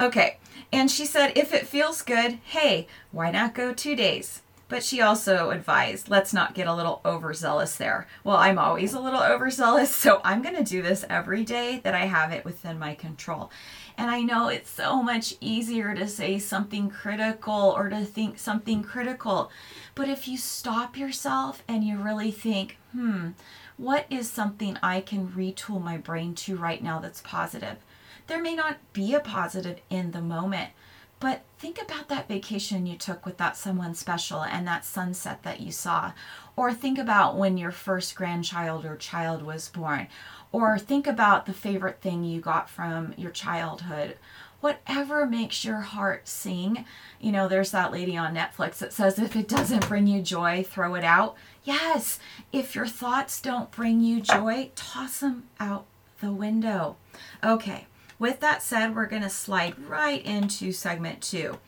Okay. 0.00 0.38
And 0.72 0.90
she 0.90 1.06
said, 1.06 1.32
if 1.36 1.54
it 1.54 1.66
feels 1.66 2.02
good, 2.02 2.38
hey, 2.44 2.86
why 3.10 3.30
not 3.30 3.54
go 3.54 3.72
two 3.72 3.96
days? 3.96 4.42
But 4.68 4.84
she 4.84 5.00
also 5.00 5.48
advised, 5.48 6.10
let's 6.10 6.34
not 6.34 6.54
get 6.54 6.66
a 6.66 6.74
little 6.74 7.00
overzealous 7.02 7.76
there. 7.76 8.06
Well, 8.22 8.36
I'm 8.36 8.58
always 8.58 8.92
a 8.92 9.00
little 9.00 9.22
overzealous, 9.22 9.94
so 9.94 10.20
I'm 10.24 10.42
going 10.42 10.56
to 10.56 10.62
do 10.62 10.82
this 10.82 11.06
every 11.08 11.42
day 11.42 11.80
that 11.84 11.94
I 11.94 12.04
have 12.04 12.32
it 12.32 12.44
within 12.44 12.78
my 12.78 12.94
control. 12.94 13.50
And 13.96 14.10
I 14.10 14.20
know 14.20 14.48
it's 14.48 14.70
so 14.70 15.02
much 15.02 15.34
easier 15.40 15.94
to 15.94 16.06
say 16.06 16.38
something 16.38 16.90
critical 16.90 17.72
or 17.74 17.88
to 17.88 18.04
think 18.04 18.38
something 18.38 18.82
critical. 18.82 19.50
But 19.94 20.10
if 20.10 20.28
you 20.28 20.36
stop 20.36 20.98
yourself 20.98 21.64
and 21.66 21.82
you 21.82 21.96
really 21.96 22.30
think, 22.30 22.76
hmm, 22.92 23.30
what 23.78 24.06
is 24.10 24.30
something 24.30 24.76
I 24.82 25.00
can 25.00 25.28
retool 25.28 25.82
my 25.82 25.96
brain 25.96 26.34
to 26.34 26.56
right 26.56 26.82
now 26.82 26.98
that's 26.98 27.22
positive? 27.22 27.78
There 28.28 28.42
may 28.42 28.54
not 28.54 28.76
be 28.92 29.14
a 29.14 29.20
positive 29.20 29.80
in 29.88 30.10
the 30.10 30.20
moment, 30.20 30.70
but 31.18 31.42
think 31.58 31.80
about 31.80 32.08
that 32.08 32.28
vacation 32.28 32.86
you 32.86 32.96
took 32.96 33.24
with 33.24 33.38
that 33.38 33.56
someone 33.56 33.94
special 33.94 34.42
and 34.42 34.68
that 34.68 34.84
sunset 34.84 35.42
that 35.42 35.60
you 35.60 35.72
saw. 35.72 36.12
Or 36.54 36.72
think 36.72 36.98
about 36.98 37.36
when 37.36 37.56
your 37.56 37.70
first 37.70 38.14
grandchild 38.14 38.84
or 38.84 38.96
child 38.96 39.42
was 39.42 39.70
born. 39.70 40.08
Or 40.52 40.78
think 40.78 41.06
about 41.06 41.46
the 41.46 41.54
favorite 41.54 42.02
thing 42.02 42.22
you 42.22 42.40
got 42.40 42.68
from 42.68 43.14
your 43.16 43.30
childhood. 43.30 44.18
Whatever 44.60 45.24
makes 45.24 45.64
your 45.64 45.80
heart 45.80 46.28
sing. 46.28 46.84
You 47.18 47.32
know, 47.32 47.48
there's 47.48 47.70
that 47.70 47.92
lady 47.92 48.16
on 48.16 48.34
Netflix 48.34 48.76
that 48.78 48.92
says 48.92 49.18
if 49.18 49.36
it 49.36 49.48
doesn't 49.48 49.88
bring 49.88 50.06
you 50.06 50.20
joy, 50.20 50.62
throw 50.68 50.96
it 50.96 51.04
out. 51.04 51.34
Yes, 51.64 52.18
if 52.52 52.74
your 52.74 52.86
thoughts 52.86 53.40
don't 53.40 53.70
bring 53.70 54.02
you 54.02 54.20
joy, 54.20 54.70
toss 54.76 55.20
them 55.20 55.44
out 55.58 55.86
the 56.20 56.32
window. 56.32 56.96
Okay, 57.42 57.86
with 58.18 58.40
that 58.40 58.62
said, 58.62 58.94
we're 58.94 59.06
going 59.06 59.22
to 59.22 59.30
slide 59.30 59.78
right 59.78 60.24
into 60.24 60.72
segment 60.72 61.22
two. 61.22 61.58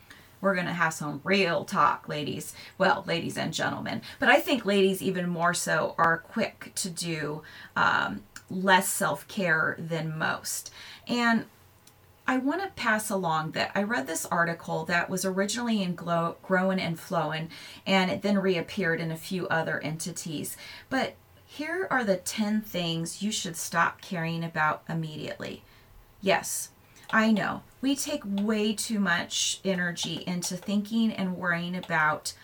We're 0.41 0.55
going 0.55 0.67
to 0.67 0.73
have 0.73 0.95
some 0.95 1.21
real 1.23 1.65
talk, 1.65 2.09
ladies. 2.09 2.55
Well, 2.79 3.05
ladies 3.07 3.37
and 3.37 3.53
gentlemen. 3.53 4.01
But 4.19 4.31
I 4.31 4.41
think 4.41 4.65
ladies, 4.65 5.03
even 5.03 5.29
more 5.29 5.53
so, 5.53 5.95
are 5.99 6.19
quick 6.19 6.73
to 6.77 6.89
do 6.89 7.43
um, 7.77 8.23
less 8.49 8.89
self 8.89 9.29
care 9.29 9.77
than 9.79 10.17
most. 10.17 10.73
And 11.07 11.45
I 12.27 12.39
want 12.39 12.63
to 12.63 12.69
pass 12.69 13.11
along 13.11 13.51
that 13.53 13.73
I 13.75 13.83
read 13.83 14.07
this 14.07 14.25
article 14.27 14.85
that 14.87 15.11
was 15.11 15.25
originally 15.25 15.83
in 15.83 15.95
Glow, 15.95 16.37
Growin' 16.43 16.79
and 16.79 16.99
Flowing, 16.99 17.51
and 17.87 18.11
it 18.11 18.23
then 18.23 18.39
reappeared 18.39 19.01
in 19.01 19.11
a 19.11 19.17
few 19.17 19.47
other 19.49 19.81
entities. 19.81 20.57
But 20.89 21.17
Here 21.47 21.89
are 21.91 22.05
the 22.05 22.17
10 22.17 22.61
things 22.63 23.23
you 23.23 23.33
should 23.33 23.57
stop 23.57 24.01
caring 24.01 24.45
about 24.45 24.85
immediately. 24.89 25.65
Yes, 26.21 26.71
I 27.11 27.33
know 27.33 27.63
we 27.81 27.97
take 27.97 28.23
way 28.25 28.73
too 28.75 29.01
much 29.01 29.61
energy 29.65 30.23
into 30.27 30.57
thinking 30.57 31.13
and 31.13 31.37
worrying 31.37 31.75
about 31.75 32.35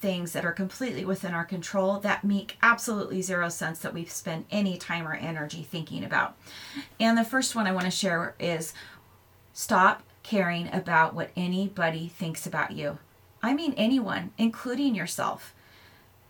things 0.00 0.32
that 0.32 0.44
are 0.44 0.52
completely 0.52 1.04
within 1.04 1.34
our 1.34 1.44
control 1.44 1.98
that 2.00 2.24
make 2.24 2.56
absolutely 2.62 3.20
zero 3.20 3.48
sense 3.48 3.80
that 3.80 3.92
we 3.92 4.04
spend 4.06 4.44
any 4.50 4.78
time 4.78 5.06
or 5.06 5.14
energy 5.14 5.62
thinking 5.62 6.04
about. 6.04 6.36
And 6.98 7.18
the 7.18 7.24
first 7.24 7.54
one 7.54 7.66
I 7.66 7.72
want 7.72 7.84
to 7.84 7.90
share 7.90 8.34
is 8.38 8.72
stop 9.52 10.02
caring 10.22 10.72
about 10.72 11.14
what 11.14 11.30
anybody 11.36 12.08
thinks 12.08 12.46
about 12.46 12.72
you. 12.72 12.98
I 13.42 13.52
mean, 13.54 13.74
anyone, 13.76 14.32
including 14.38 14.94
yourself. 14.94 15.54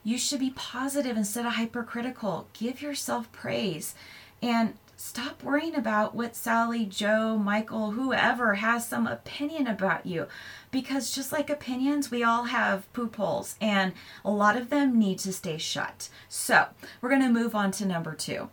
You 0.02 0.18
should 0.18 0.40
be 0.40 0.50
positive 0.50 1.16
instead 1.16 1.46
of 1.46 1.52
hypercritical. 1.52 2.48
Give 2.52 2.80
yourself 2.80 3.30
praise 3.32 3.94
and 4.42 4.74
stop 5.00 5.42
worrying 5.42 5.74
about 5.74 6.14
what 6.14 6.36
Sally, 6.36 6.84
Joe, 6.84 7.38
Michael, 7.38 7.92
whoever 7.92 8.56
has 8.56 8.86
some 8.86 9.06
opinion 9.06 9.66
about 9.66 10.04
you. 10.04 10.26
Because 10.70 11.14
just 11.14 11.32
like 11.32 11.48
opinions, 11.48 12.10
we 12.10 12.22
all 12.22 12.44
have 12.44 12.92
poop 12.92 13.16
holes 13.16 13.56
and 13.62 13.94
a 14.26 14.30
lot 14.30 14.58
of 14.58 14.68
them 14.68 14.98
need 14.98 15.18
to 15.20 15.32
stay 15.32 15.56
shut. 15.56 16.10
So 16.28 16.66
we're 17.00 17.08
going 17.08 17.22
to 17.22 17.30
move 17.30 17.54
on 17.54 17.70
to 17.72 17.86
number 17.86 18.14
two. 18.14 18.50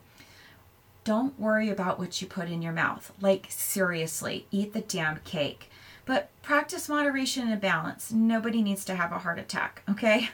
Don't 1.03 1.37
worry 1.37 1.69
about 1.69 1.99
what 1.99 2.21
you 2.21 2.27
put 2.27 2.49
in 2.49 2.61
your 2.61 2.71
mouth. 2.71 3.11
Like, 3.19 3.47
seriously, 3.49 4.47
eat 4.49 4.71
the 4.71 4.81
damn 4.81 5.17
cake. 5.25 5.69
But 6.05 6.29
practice 6.43 6.87
moderation 6.87 7.49
and 7.49 7.59
balance. 7.59 8.13
Nobody 8.13 8.61
needs 8.61 8.85
to 8.85 8.95
have 8.95 9.11
a 9.11 9.19
heart 9.19 9.37
attack, 9.37 9.83
okay? 9.89 10.29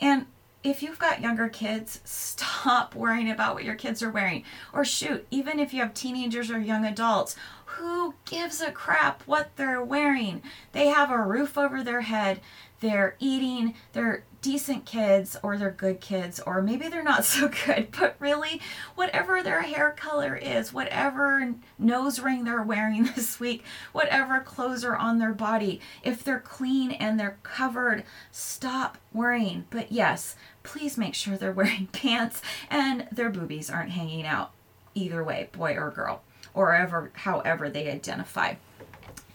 And 0.00 0.26
if 0.62 0.82
you've 0.82 0.98
got 0.98 1.20
younger 1.20 1.48
kids, 1.48 2.00
stop 2.04 2.94
worrying 2.94 3.30
about 3.30 3.54
what 3.54 3.64
your 3.64 3.74
kids 3.74 4.02
are 4.02 4.10
wearing. 4.10 4.44
Or 4.72 4.84
shoot, 4.84 5.26
even 5.30 5.60
if 5.60 5.72
you 5.72 5.80
have 5.80 5.94
teenagers 5.94 6.50
or 6.50 6.58
young 6.58 6.84
adults, 6.84 7.36
who 7.66 8.14
gives 8.24 8.60
a 8.60 8.72
crap 8.72 9.22
what 9.26 9.50
they're 9.56 9.82
wearing? 9.82 10.42
They 10.72 10.88
have 10.88 11.10
a 11.10 11.22
roof 11.22 11.56
over 11.56 11.82
their 11.82 12.02
head, 12.02 12.40
they're 12.80 13.16
eating, 13.20 13.74
they're 13.92 14.24
decent 14.46 14.84
kids 14.84 15.36
or 15.42 15.58
they're 15.58 15.72
good 15.72 16.00
kids 16.00 16.38
or 16.38 16.62
maybe 16.62 16.86
they're 16.86 17.02
not 17.02 17.24
so 17.34 17.50
good 17.66 17.88
but 17.98 18.14
really 18.20 18.60
whatever 18.94 19.42
their 19.42 19.62
hair 19.62 19.90
color 19.90 20.36
is 20.36 20.72
whatever 20.72 21.52
nose 21.80 22.20
ring 22.20 22.44
they're 22.44 22.62
wearing 22.62 23.02
this 23.16 23.40
week 23.40 23.64
whatever 23.90 24.38
clothes 24.38 24.84
are 24.84 24.94
on 24.94 25.18
their 25.18 25.32
body 25.32 25.80
if 26.04 26.22
they're 26.22 26.38
clean 26.38 26.92
and 26.92 27.18
they're 27.18 27.38
covered 27.42 28.04
stop 28.30 28.98
worrying. 29.12 29.64
But 29.68 29.90
yes 29.90 30.36
please 30.62 30.96
make 30.96 31.16
sure 31.16 31.36
they're 31.36 31.50
wearing 31.64 31.88
pants 31.88 32.40
and 32.70 33.08
their 33.10 33.30
boobies 33.30 33.68
aren't 33.68 33.90
hanging 33.90 34.24
out 34.24 34.52
either 34.94 35.24
way 35.24 35.48
boy 35.50 35.74
or 35.74 35.90
girl 35.90 36.22
or 36.54 36.72
ever 36.72 37.10
however 37.14 37.68
they 37.68 37.90
identify. 37.90 38.54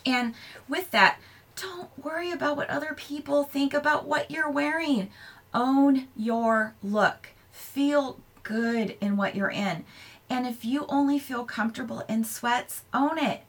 And 0.06 0.36
with 0.70 0.90
that 0.92 1.20
don't 1.62 2.04
worry 2.04 2.32
about 2.32 2.58
what 2.58 2.70
other 2.70 2.94
people 2.96 3.44
think 3.44 3.74
about 3.74 4.08
what 4.08 4.32
you're 4.32 4.50
wearing. 4.50 5.10
Own 5.54 6.08
your 6.16 6.76
look. 6.82 7.30
Feel 7.52 8.20
good 8.44 8.98
in 9.00 9.18
what 9.18 9.36
you're 9.36 9.52
in. 9.52 9.86
And 10.30 10.48
if 10.48 10.66
you 10.66 10.86
only 10.88 11.20
feel 11.20 11.44
comfortable 11.44 12.04
in 12.10 12.24
sweats, 12.24 12.84
own 12.94 13.18
it. 13.20 13.44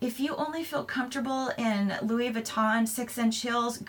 If 0.00 0.20
you 0.20 0.36
only 0.36 0.62
feel 0.62 0.84
comfortable 0.84 1.50
in 1.58 1.94
Louis 2.02 2.30
Vuitton 2.30 2.86
six 2.86 3.18
inch 3.18 3.40
heels, 3.40 3.82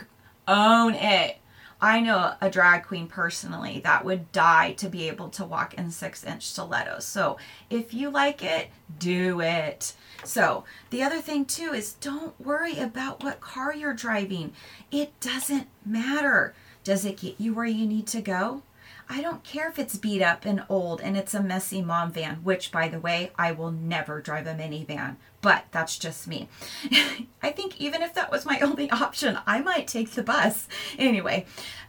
own 0.48 0.96
it. 0.96 1.38
I 1.82 2.02
know 2.02 2.34
a 2.42 2.50
drag 2.50 2.86
queen 2.86 3.08
personally 3.08 3.80
that 3.84 4.04
would 4.04 4.32
die 4.32 4.74
to 4.74 4.90
be 4.90 5.08
able 5.08 5.30
to 5.30 5.46
walk 5.46 5.74
in 5.76 5.92
six 5.92 6.24
inch 6.26 6.46
stilettos. 6.46 7.06
So 7.06 7.38
if 7.70 7.94
you 7.94 8.10
like 8.10 8.44
it, 8.44 8.70
do 8.98 9.40
it. 9.40 9.94
So 10.26 10.66
the 10.90 11.04
other 11.04 11.22
thing 11.22 11.46
too 11.46 11.72
is 11.74 11.94
don't 11.94 12.40
worry 12.40 12.78
about 12.78 13.24
what 13.24 13.40
car 13.40 13.74
you're 13.74 13.94
driving. 13.94 14.52
It 14.92 15.18
doesn't 15.22 15.68
matter. 15.86 16.54
Does 16.84 17.06
it 17.06 17.18
get 17.18 17.40
you 17.40 17.54
where 17.54 17.66
you 17.66 17.86
need 17.86 18.08
to 18.08 18.22
go? 18.22 18.62
I 19.12 19.22
don't 19.22 19.44
care 19.44 19.68
if 19.68 19.80
it's 19.80 19.98
beat 19.98 20.22
up 20.22 20.46
and 20.46 20.64
old 20.70 21.02
and 21.02 21.18
it's 21.18 21.34
a 21.34 21.42
messy 21.42 21.82
mom 21.82 22.12
van, 22.12 22.36
which, 22.44 22.72
by 22.72 22.88
the 22.88 23.00
way, 23.00 23.32
I 23.38 23.52
will 23.52 23.72
never 23.72 24.22
drive 24.22 24.46
a 24.46 24.54
minivan, 24.54 25.16
but 25.42 25.66
that's 25.72 25.98
just 25.98 26.28
me. 26.28 26.48
I 27.42 27.50
think 27.52 27.82
even 27.82 28.04
if 28.04 28.14
that 28.14 28.32
was 28.32 28.46
my 28.46 28.60
only 28.62 28.90
option, 28.92 29.40
I 29.48 29.62
might 29.62 29.88
take 29.88 30.12
the 30.12 30.22
bus. 30.22 30.68
Anyway, 31.00 31.48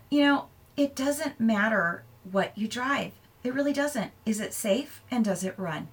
you 0.08 0.22
know, 0.22 0.46
it 0.78 0.96
doesn't 0.96 1.38
matter 1.38 2.04
what 2.30 2.56
you 2.56 2.66
drive. 2.66 3.12
It 3.44 3.52
really 3.52 3.74
doesn't. 3.74 4.12
Is 4.24 4.40
it 4.40 4.54
safe 4.54 5.02
and 5.10 5.22
does 5.22 5.44
it 5.44 5.58
run? 5.58 5.88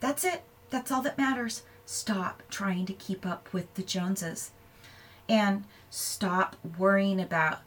That's 0.00 0.24
it. 0.24 0.42
That's 0.70 0.90
all 0.90 1.02
that 1.02 1.18
matters. 1.18 1.62
Stop 1.84 2.42
trying 2.48 2.86
to 2.86 2.94
keep 2.94 3.26
up 3.26 3.52
with 3.52 3.72
the 3.74 3.82
Joneses 3.82 4.52
and 5.28 5.64
stop 5.90 6.56
worrying 6.78 7.20
about 7.20 7.60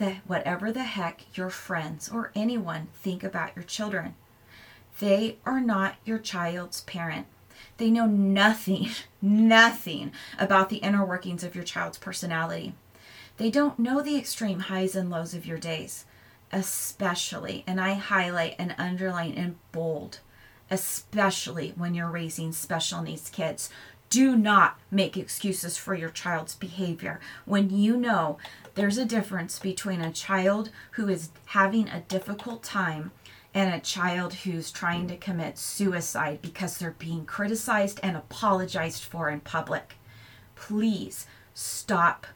the 0.00 0.16
whatever 0.26 0.72
the 0.72 0.82
heck 0.82 1.36
your 1.36 1.50
friends 1.50 2.08
or 2.08 2.32
anyone 2.34 2.88
think 2.94 3.22
about 3.22 3.54
your 3.54 3.62
children. 3.62 4.14
They 4.98 5.36
are 5.44 5.60
not 5.60 5.96
your 6.06 6.18
child's 6.18 6.80
parent. 6.80 7.26
They 7.76 7.90
know 7.90 8.06
nothing, 8.06 8.88
nothing 9.22 10.12
about 10.38 10.70
the 10.70 10.78
inner 10.78 11.04
workings 11.04 11.44
of 11.44 11.54
your 11.54 11.64
child's 11.64 11.98
personality. 11.98 12.72
They 13.36 13.50
don't 13.50 13.78
know 13.78 14.00
the 14.02 14.16
extreme 14.16 14.60
highs 14.60 14.96
and 14.96 15.10
lows 15.10 15.34
of 15.34 15.46
your 15.46 15.58
days, 15.58 16.06
especially, 16.50 17.62
and 17.66 17.78
I 17.78 17.94
highlight 17.94 18.56
and 18.58 18.74
underline 18.78 19.32
in 19.32 19.56
bold, 19.70 20.20
especially 20.70 21.74
when 21.76 21.94
you're 21.94 22.10
raising 22.10 22.52
special 22.52 23.02
needs 23.02 23.28
kids. 23.28 23.68
Do 24.08 24.34
not 24.34 24.78
make 24.90 25.16
excuses 25.16 25.76
for 25.76 25.94
your 25.94 26.10
child's 26.10 26.54
behavior 26.54 27.20
when 27.44 27.70
you 27.70 27.96
know 27.96 28.38
there's 28.74 28.98
a 28.98 29.04
difference 29.04 29.58
between 29.58 30.00
a 30.00 30.12
child 30.12 30.70
who 30.92 31.08
is 31.08 31.30
having 31.46 31.88
a 31.88 32.00
difficult 32.00 32.62
time 32.62 33.12
and 33.52 33.74
a 33.74 33.80
child 33.80 34.32
who's 34.34 34.70
trying 34.70 35.08
to 35.08 35.16
commit 35.16 35.58
suicide 35.58 36.40
because 36.40 36.78
they're 36.78 36.92
being 36.92 37.24
criticized 37.24 37.98
and 38.02 38.16
apologized 38.16 39.02
for 39.02 39.28
in 39.28 39.40
public. 39.40 39.96
Please 40.54 41.26
stop 41.52 42.26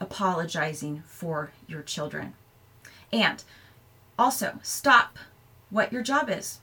apologizing 0.00 1.02
for 1.06 1.50
your 1.66 1.82
children. 1.82 2.34
And 3.12 3.42
also, 4.18 4.58
stop 4.62 5.18
what 5.68 5.92
your 5.92 6.02
job 6.02 6.30
is. 6.30 6.60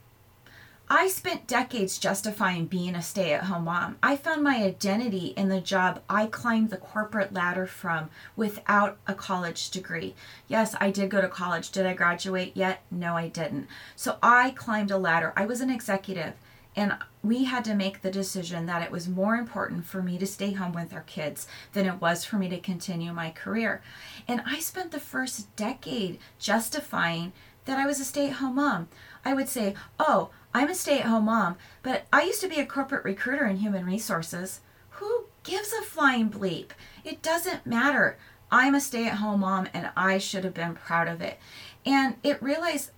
I 0.89 1.07
spent 1.07 1.47
decades 1.47 1.97
justifying 1.97 2.65
being 2.65 2.93
a 2.93 3.01
stay 3.01 3.33
at 3.33 3.45
home 3.45 3.63
mom. 3.65 3.97
I 4.03 4.17
found 4.17 4.43
my 4.43 4.57
identity 4.57 5.27
in 5.37 5.47
the 5.47 5.61
job 5.61 6.01
I 6.09 6.27
climbed 6.27 6.69
the 6.69 6.77
corporate 6.77 7.33
ladder 7.33 7.65
from 7.65 8.09
without 8.35 8.97
a 9.07 9.15
college 9.15 9.69
degree. 9.69 10.13
Yes, 10.47 10.75
I 10.81 10.91
did 10.91 11.09
go 11.09 11.21
to 11.21 11.29
college. 11.29 11.71
Did 11.71 11.85
I 11.85 11.93
graduate 11.93 12.51
yet? 12.55 12.81
No, 12.91 13.15
I 13.15 13.29
didn't. 13.29 13.67
So 13.95 14.17
I 14.21 14.51
climbed 14.51 14.91
a 14.91 14.97
ladder. 14.97 15.31
I 15.37 15.45
was 15.45 15.61
an 15.61 15.69
executive, 15.69 16.33
and 16.75 16.97
we 17.23 17.45
had 17.45 17.63
to 17.65 17.75
make 17.75 18.01
the 18.01 18.11
decision 18.11 18.65
that 18.65 18.83
it 18.83 18.91
was 18.91 19.07
more 19.07 19.35
important 19.35 19.85
for 19.85 20.03
me 20.03 20.17
to 20.17 20.27
stay 20.27 20.51
home 20.51 20.73
with 20.73 20.93
our 20.93 21.01
kids 21.01 21.47
than 21.71 21.85
it 21.85 22.01
was 22.01 22.25
for 22.25 22.35
me 22.35 22.49
to 22.49 22.59
continue 22.59 23.13
my 23.13 23.31
career. 23.31 23.81
And 24.27 24.41
I 24.45 24.59
spent 24.59 24.91
the 24.91 24.99
first 24.99 25.55
decade 25.55 26.19
justifying 26.39 27.31
that 27.65 27.79
I 27.79 27.85
was 27.85 27.99
a 28.01 28.05
stay 28.05 28.27
at 28.27 28.33
home 28.33 28.55
mom. 28.55 28.89
I 29.25 29.33
would 29.33 29.49
say, 29.49 29.75
oh, 29.99 30.29
I'm 30.53 30.69
a 30.69 30.75
stay 30.75 30.99
at 30.99 31.05
home 31.05 31.25
mom, 31.25 31.55
but 31.81 32.05
I 32.11 32.23
used 32.23 32.41
to 32.41 32.47
be 32.47 32.59
a 32.59 32.65
corporate 32.65 33.05
recruiter 33.05 33.45
in 33.45 33.57
human 33.57 33.85
resources. 33.85 34.61
Who 34.91 35.25
gives 35.43 35.73
a 35.73 35.81
flying 35.81 36.29
bleep? 36.29 36.69
It 37.03 37.21
doesn't 37.21 37.65
matter. 37.65 38.17
I'm 38.51 38.75
a 38.75 38.81
stay 38.81 39.07
at 39.07 39.15
home 39.15 39.39
mom 39.39 39.67
and 39.73 39.89
I 39.97 40.19
should 40.19 40.43
have 40.43 40.53
been 40.53 40.75
proud 40.75 41.07
of 41.07 41.21
it. 41.21 41.39
And 41.85 42.15
it 42.21 42.41
realized 42.41 42.91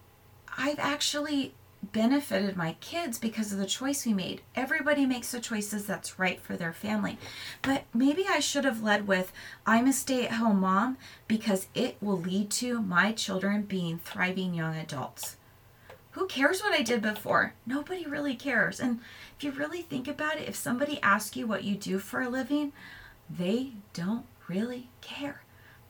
I've 0.58 0.80
actually 0.80 1.54
benefited 1.94 2.58
my 2.58 2.74
kids 2.82 3.18
because 3.18 3.54
of 3.54 3.60
the 3.60 3.66
choice 3.66 4.06
we 4.06 4.14
made. 4.14 4.42
Everybody 4.56 5.06
makes 5.06 5.32
the 5.32 5.40
choices 5.40 5.86
that's 5.86 6.20
right 6.20 6.42
for 6.42 6.58
their 6.58 6.74
family. 6.74 7.18
But 7.62 7.84
maybe 7.94 8.26
I 8.28 8.40
should 8.40 8.66
have 8.66 8.84
led 8.84 9.08
with 9.08 9.32
I'm 9.66 9.88
a 9.88 9.94
stay 9.94 10.26
at 10.26 10.34
home 10.34 10.60
mom 10.60 10.98
because 11.28 11.68
it 11.74 11.96
will 12.02 12.20
lead 12.20 12.50
to 12.52 12.82
my 12.82 13.14
children 13.14 13.62
being 13.62 14.00
thriving 14.00 14.54
young 14.54 14.76
adults 14.76 15.38
who 16.16 16.28
cares 16.28 16.62
what 16.62 16.74
I 16.74 16.82
did 16.82 17.02
before? 17.02 17.54
Nobody 17.66 18.06
really 18.06 18.36
cares. 18.36 18.80
And 18.80 19.02
if 19.38 19.44
you 19.44 19.52
really 19.52 19.82
think 19.82 20.08
about 20.08 20.38
it, 20.38 20.48
if 20.48 20.56
somebody 20.56 20.98
asks 21.04 21.36
you 21.36 21.46
what 21.46 21.66
you 21.66 21.76
do 21.76 22.00
for 22.00 22.22
a 22.22 22.30
living, 22.30 22.72
they 23.30 23.74
don't 23.94 24.26
really 24.48 24.88
care. 25.02 25.42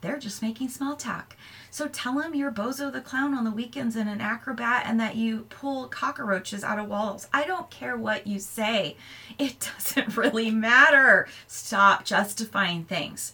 They're 0.01 0.17
just 0.17 0.41
making 0.41 0.69
small 0.69 0.95
talk. 0.95 1.37
So 1.69 1.87
tell 1.87 2.15
them 2.15 2.33
you're 2.33 2.51
Bozo 2.51 2.91
the 2.91 3.01
Clown 3.01 3.35
on 3.35 3.43
the 3.43 3.51
weekends 3.51 3.95
and 3.95 4.09
an 4.09 4.19
acrobat 4.19 4.85
and 4.87 4.99
that 4.99 5.15
you 5.15 5.45
pull 5.49 5.87
cockroaches 5.87 6.63
out 6.63 6.79
of 6.79 6.87
walls. 6.87 7.27
I 7.31 7.45
don't 7.45 7.69
care 7.69 7.95
what 7.95 8.25
you 8.25 8.39
say. 8.39 8.97
It 9.37 9.69
doesn't 9.77 10.17
really 10.17 10.49
matter. 10.49 11.27
Stop 11.45 12.03
justifying 12.03 12.85
things. 12.85 13.33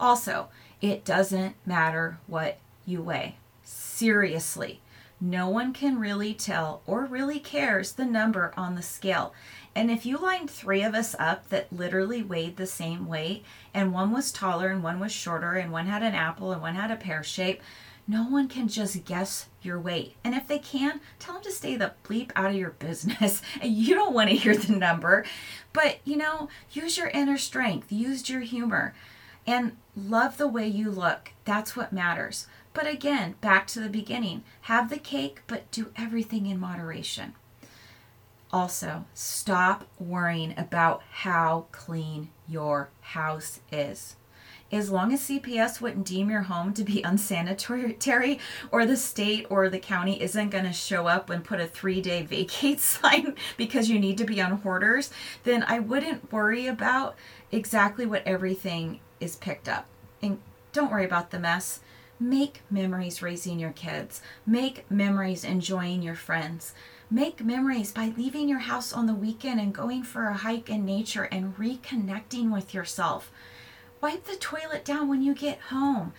Also, 0.00 0.48
it 0.80 1.04
doesn't 1.04 1.56
matter 1.66 2.16
what 2.26 2.58
you 2.86 3.02
weigh. 3.02 3.36
Seriously 3.62 4.80
No 5.20 5.48
one 5.48 5.72
can 5.72 5.98
really 5.98 6.34
tell 6.34 6.82
or 6.86 7.04
really 7.04 7.38
cares 7.38 7.92
the 7.92 8.04
number 8.04 8.52
on 8.56 8.74
the 8.74 8.82
scale. 8.82 9.32
And 9.74 9.90
if 9.90 10.04
you 10.04 10.18
lined 10.18 10.50
three 10.50 10.82
of 10.82 10.94
us 10.94 11.14
up 11.18 11.48
that 11.48 11.72
literally 11.72 12.22
weighed 12.22 12.56
the 12.56 12.66
same 12.66 13.06
weight, 13.06 13.44
and 13.72 13.92
one 13.92 14.12
was 14.12 14.30
taller 14.30 14.68
and 14.68 14.82
one 14.82 15.00
was 15.00 15.12
shorter, 15.12 15.54
and 15.54 15.72
one 15.72 15.86
had 15.86 16.02
an 16.02 16.14
apple 16.14 16.52
and 16.52 16.60
one 16.60 16.74
had 16.74 16.90
a 16.90 16.96
pear 16.96 17.22
shape, 17.22 17.60
no 18.06 18.24
one 18.24 18.48
can 18.48 18.68
just 18.68 19.04
guess 19.04 19.46
your 19.62 19.80
weight. 19.80 20.16
And 20.22 20.34
if 20.34 20.46
they 20.46 20.58
can, 20.58 21.00
tell 21.18 21.34
them 21.34 21.44
to 21.44 21.50
stay 21.50 21.76
the 21.76 21.94
bleep 22.04 22.30
out 22.36 22.50
of 22.50 22.56
your 22.56 22.70
business. 22.70 23.40
And 23.60 23.72
you 23.72 23.94
don't 23.94 24.14
want 24.14 24.28
to 24.30 24.36
hear 24.36 24.56
the 24.56 24.74
number. 24.74 25.24
But, 25.72 25.98
you 26.04 26.16
know, 26.16 26.48
use 26.70 26.98
your 26.98 27.08
inner 27.08 27.38
strength, 27.38 27.90
use 27.90 28.28
your 28.28 28.40
humor, 28.40 28.94
and 29.46 29.76
love 29.96 30.36
the 30.36 30.48
way 30.48 30.66
you 30.68 30.90
look. 30.90 31.32
That's 31.44 31.76
what 31.76 31.92
matters. 31.92 32.46
But 32.74 32.88
again, 32.88 33.36
back 33.40 33.68
to 33.68 33.80
the 33.80 33.88
beginning 33.88 34.42
have 34.62 34.90
the 34.90 34.98
cake, 34.98 35.42
but 35.46 35.70
do 35.70 35.92
everything 35.96 36.46
in 36.46 36.58
moderation. 36.58 37.34
Also, 38.52 39.04
stop 39.14 39.84
worrying 39.98 40.54
about 40.56 41.02
how 41.10 41.66
clean 41.72 42.30
your 42.48 42.90
house 43.00 43.60
is. 43.72 44.16
As 44.72 44.90
long 44.90 45.12
as 45.12 45.20
CPS 45.20 45.80
wouldn't 45.80 46.06
deem 46.06 46.30
your 46.30 46.42
home 46.42 46.72
to 46.74 46.82
be 46.82 47.00
unsanitary, 47.04 48.38
or 48.72 48.86
the 48.86 48.96
state 48.96 49.46
or 49.50 49.68
the 49.68 49.78
county 49.78 50.20
isn't 50.20 50.50
going 50.50 50.64
to 50.64 50.72
show 50.72 51.06
up 51.06 51.30
and 51.30 51.44
put 51.44 51.60
a 51.60 51.66
three 51.66 52.00
day 52.00 52.22
vacate 52.22 52.80
sign 52.80 53.36
because 53.56 53.88
you 53.88 54.00
need 54.00 54.18
to 54.18 54.24
be 54.24 54.40
on 54.40 54.58
hoarders, 54.58 55.10
then 55.44 55.62
I 55.62 55.78
wouldn't 55.78 56.32
worry 56.32 56.66
about 56.66 57.14
exactly 57.52 58.04
what 58.04 58.26
everything 58.26 58.98
is 59.20 59.36
picked 59.36 59.68
up. 59.68 59.86
And 60.20 60.38
don't 60.72 60.90
worry 60.90 61.04
about 61.04 61.30
the 61.30 61.38
mess. 61.38 61.80
Make 62.20 62.62
memories 62.70 63.22
raising 63.22 63.58
your 63.58 63.72
kids, 63.72 64.22
make 64.46 64.90
memories 64.90 65.44
enjoying 65.44 66.02
your 66.02 66.14
friends. 66.14 66.74
Make 67.10 67.44
memories 67.44 67.92
by 67.92 68.12
leaving 68.16 68.48
your 68.48 68.60
house 68.60 68.92
on 68.92 69.06
the 69.06 69.14
weekend 69.14 69.60
and 69.60 69.74
going 69.74 70.02
for 70.02 70.26
a 70.26 70.34
hike 70.34 70.70
in 70.70 70.84
nature 70.84 71.24
and 71.24 71.56
reconnecting 71.56 72.50
with 72.52 72.72
yourself. 72.72 73.30
Wipe 74.00 74.24
the 74.24 74.36
toilet 74.36 74.84
down 74.84 75.08
when 75.08 75.22
you 75.22 75.34
get 75.34 75.60
home. 75.60 76.12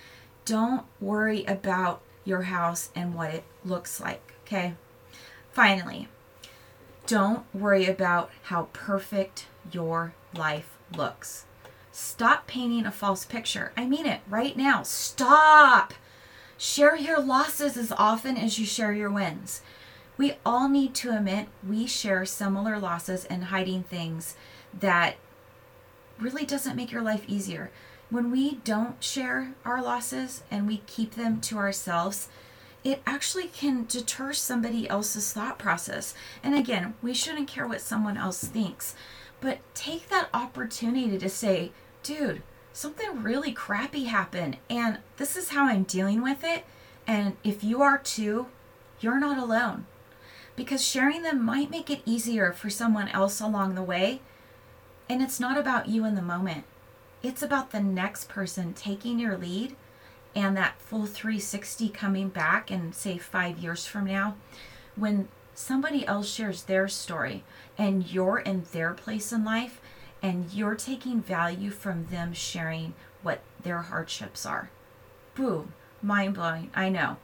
Don't 0.45 0.85
worry 0.99 1.43
about 1.45 2.01
your 2.23 2.43
house 2.43 2.89
and 2.95 3.15
what 3.15 3.33
it 3.33 3.43
looks 3.63 3.99
like, 3.99 4.33
okay? 4.45 4.75
Finally, 5.51 6.07
don't 7.07 7.45
worry 7.53 7.85
about 7.85 8.31
how 8.43 8.67
perfect 8.73 9.47
your 9.71 10.13
life 10.35 10.77
looks. 10.95 11.45
Stop 11.97 12.45
painting 12.45 12.85
a 12.85 12.91
false 12.91 13.23
picture. 13.23 13.71
I 13.77 13.85
mean 13.85 14.05
it 14.05 14.19
right 14.27 14.57
now. 14.57 14.83
Stop. 14.83 15.93
Share 16.57 16.97
your 16.97 17.21
losses 17.21 17.77
as 17.77 17.93
often 17.93 18.35
as 18.35 18.59
you 18.59 18.65
share 18.65 18.91
your 18.91 19.09
wins. 19.09 19.61
We 20.17 20.33
all 20.45 20.67
need 20.67 20.93
to 20.95 21.15
admit 21.15 21.47
we 21.65 21.87
share 21.87 22.25
similar 22.25 22.79
losses 22.79 23.23
and 23.23 23.45
hiding 23.45 23.83
things 23.83 24.35
that 24.77 25.15
really 26.19 26.45
doesn't 26.45 26.75
make 26.75 26.91
your 26.91 27.01
life 27.01 27.23
easier. 27.29 27.71
When 28.09 28.29
we 28.29 28.55
don't 28.55 29.01
share 29.01 29.53
our 29.63 29.81
losses 29.81 30.43
and 30.51 30.67
we 30.67 30.81
keep 30.87 31.15
them 31.15 31.39
to 31.41 31.57
ourselves, 31.57 32.27
it 32.83 33.03
actually 33.07 33.47
can 33.47 33.85
deter 33.85 34.33
somebody 34.33 34.89
else's 34.89 35.31
thought 35.31 35.57
process. 35.57 36.13
And 36.43 36.55
again, 36.55 36.95
we 37.01 37.13
shouldn't 37.13 37.47
care 37.47 37.65
what 37.65 37.79
someone 37.79 38.17
else 38.17 38.43
thinks, 38.43 38.95
but 39.39 39.59
take 39.73 40.09
that 40.09 40.27
opportunity 40.33 41.17
to 41.17 41.29
say, 41.29 41.71
dude, 42.05 42.43
something 42.71 43.23
really 43.23 43.51
crappy 43.51 44.05
happened, 44.05 44.57
and 44.69 44.99
this 45.17 45.35
is 45.35 45.49
how 45.49 45.65
I'm 45.65 45.83
dealing 45.83 46.21
with 46.21 46.43
it. 46.43 46.63
And 47.07 47.35
if 47.43 47.63
you 47.63 47.81
are 47.81 47.97
too, 47.97 48.45
you're 49.01 49.19
not 49.19 49.37
alone 49.37 49.87
because 50.55 50.85
sharing 50.85 51.23
them 51.23 51.43
might 51.43 51.71
make 51.71 51.89
it 51.89 52.01
easier 52.05 52.53
for 52.53 52.69
someone 52.69 53.09
else 53.09 53.41
along 53.41 53.75
the 53.75 53.83
way. 53.83 54.21
And 55.09 55.21
it's 55.21 55.39
not 55.39 55.57
about 55.57 55.89
you 55.89 56.05
in 56.05 56.15
the 56.15 56.21
moment, 56.21 56.63
it's 57.23 57.41
about 57.41 57.71
the 57.71 57.81
next 57.81 58.29
person 58.29 58.73
taking 58.73 59.19
your 59.19 59.37
lead 59.37 59.75
and 60.35 60.55
that 60.55 60.79
full 60.79 61.05
360 61.05 61.89
coming 61.89 62.29
back 62.29 62.69
and 62.69 62.93
say 62.93 63.17
five 63.17 63.57
years 63.57 63.85
from 63.85 64.05
now 64.05 64.35
when 64.95 65.27
somebody 65.55 66.05
else 66.05 66.31
shares 66.31 66.63
their 66.63 66.87
story 66.87 67.43
and 67.77 68.11
you're 68.11 68.39
in 68.39 68.65
their 68.73 68.93
place 68.93 69.31
in 69.31 69.43
life 69.43 69.79
and 70.25 70.51
you're 70.51 70.73
taking 70.73 71.21
value 71.21 71.69
from 71.69 72.07
them 72.07 72.33
sharing 72.33 72.95
what 73.21 73.41
their 73.61 73.83
hardships 73.83 74.43
are. 74.43 74.71
Boom, 75.35 75.73
mind 76.01 76.33
blowing, 76.33 76.71
I 76.73 76.89
know. 76.89 77.17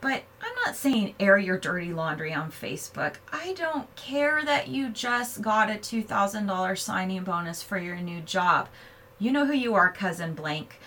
But 0.00 0.22
I'm 0.40 0.54
not 0.64 0.74
saying 0.74 1.14
air 1.20 1.36
your 1.36 1.58
dirty 1.58 1.92
laundry 1.92 2.32
on 2.32 2.50
Facebook. 2.50 3.16
I 3.30 3.52
don't 3.52 3.94
care 3.94 4.42
that 4.42 4.68
you 4.68 4.88
just 4.88 5.42
got 5.42 5.68
a 5.68 5.74
$2,000 5.74 6.78
signing 6.78 7.24
bonus 7.24 7.62
for 7.62 7.76
your 7.76 7.96
new 7.96 8.22
job. 8.22 8.70
You 9.18 9.32
know 9.32 9.44
who 9.44 9.52
you 9.52 9.74
are, 9.74 9.92
cousin 9.92 10.32
blank. 10.32 10.80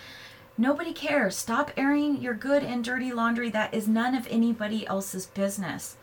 Nobody 0.58 0.92
cares. 0.92 1.36
Stop 1.36 1.70
airing 1.76 2.20
your 2.20 2.34
good 2.34 2.64
and 2.64 2.82
dirty 2.82 3.12
laundry 3.12 3.48
that 3.50 3.72
is 3.72 3.86
none 3.86 4.16
of 4.16 4.26
anybody 4.28 4.88
else's 4.88 5.26
business. 5.26 5.96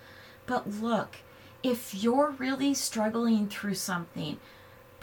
But 0.46 0.80
look, 0.80 1.18
if 1.62 1.94
you're 1.94 2.36
really 2.38 2.74
struggling 2.74 3.50
through 3.50 3.76
something, 3.76 4.40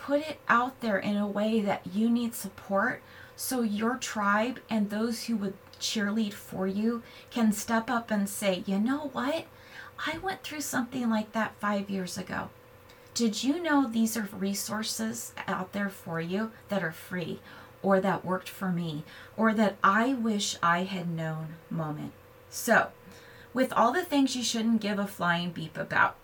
put 0.05 0.21
it 0.21 0.39
out 0.49 0.81
there 0.81 0.99
in 0.99 1.17
a 1.17 1.27
way 1.27 1.61
that 1.61 1.87
you 1.95 2.11
need 2.11 2.35
support 2.35 3.03
so 3.37 3.63
your 3.63 3.97
tribe 3.97 4.61
and 4.69 4.91
those 4.91 5.25
who 5.25 5.37
would 5.37 5.55
cheerlead 5.81 6.35
for 6.35 6.67
you 6.67 7.03
can 7.31 7.53
step 7.53 7.89
up 7.89 8.11
and 8.11 8.29
say, 8.29 8.63
you 8.67 8.79
know 8.79 9.09
what? 9.13 9.47
I 10.07 10.19
went 10.19 10.43
through 10.43 10.61
something 10.61 11.09
like 11.09 11.33
that 11.33 11.55
five 11.59 11.89
years 11.89 12.19
ago. 12.19 12.51
Did 13.15 13.43
you 13.45 13.63
know 13.63 13.89
these 13.89 14.15
are 14.17 14.29
resources 14.33 15.33
out 15.49 15.73
there 15.73 15.89
for 15.89 16.21
you 16.21 16.51
that 16.69 16.83
are 16.83 16.93
free 16.93 17.41
or 17.83 17.99
that 18.01 18.27
worked 18.27 18.51
for 18.51 18.71
me 18.71 19.05
or 19.39 19.55
that 19.55 19.77
I 19.83 20.13
wish 20.13 20.57
I 20.63 20.83
had 20.83 21.09
known 21.09 21.55
moment? 21.71 22.13
So, 22.51 22.89
with 23.55 23.73
all 23.73 23.93
the 23.93 24.05
things 24.05 24.37
you 24.37 24.43
shouldn't 24.43 24.83
give 24.83 24.99
a 24.99 25.07
flying 25.07 25.51
beep 25.51 25.79
about, 25.79 26.17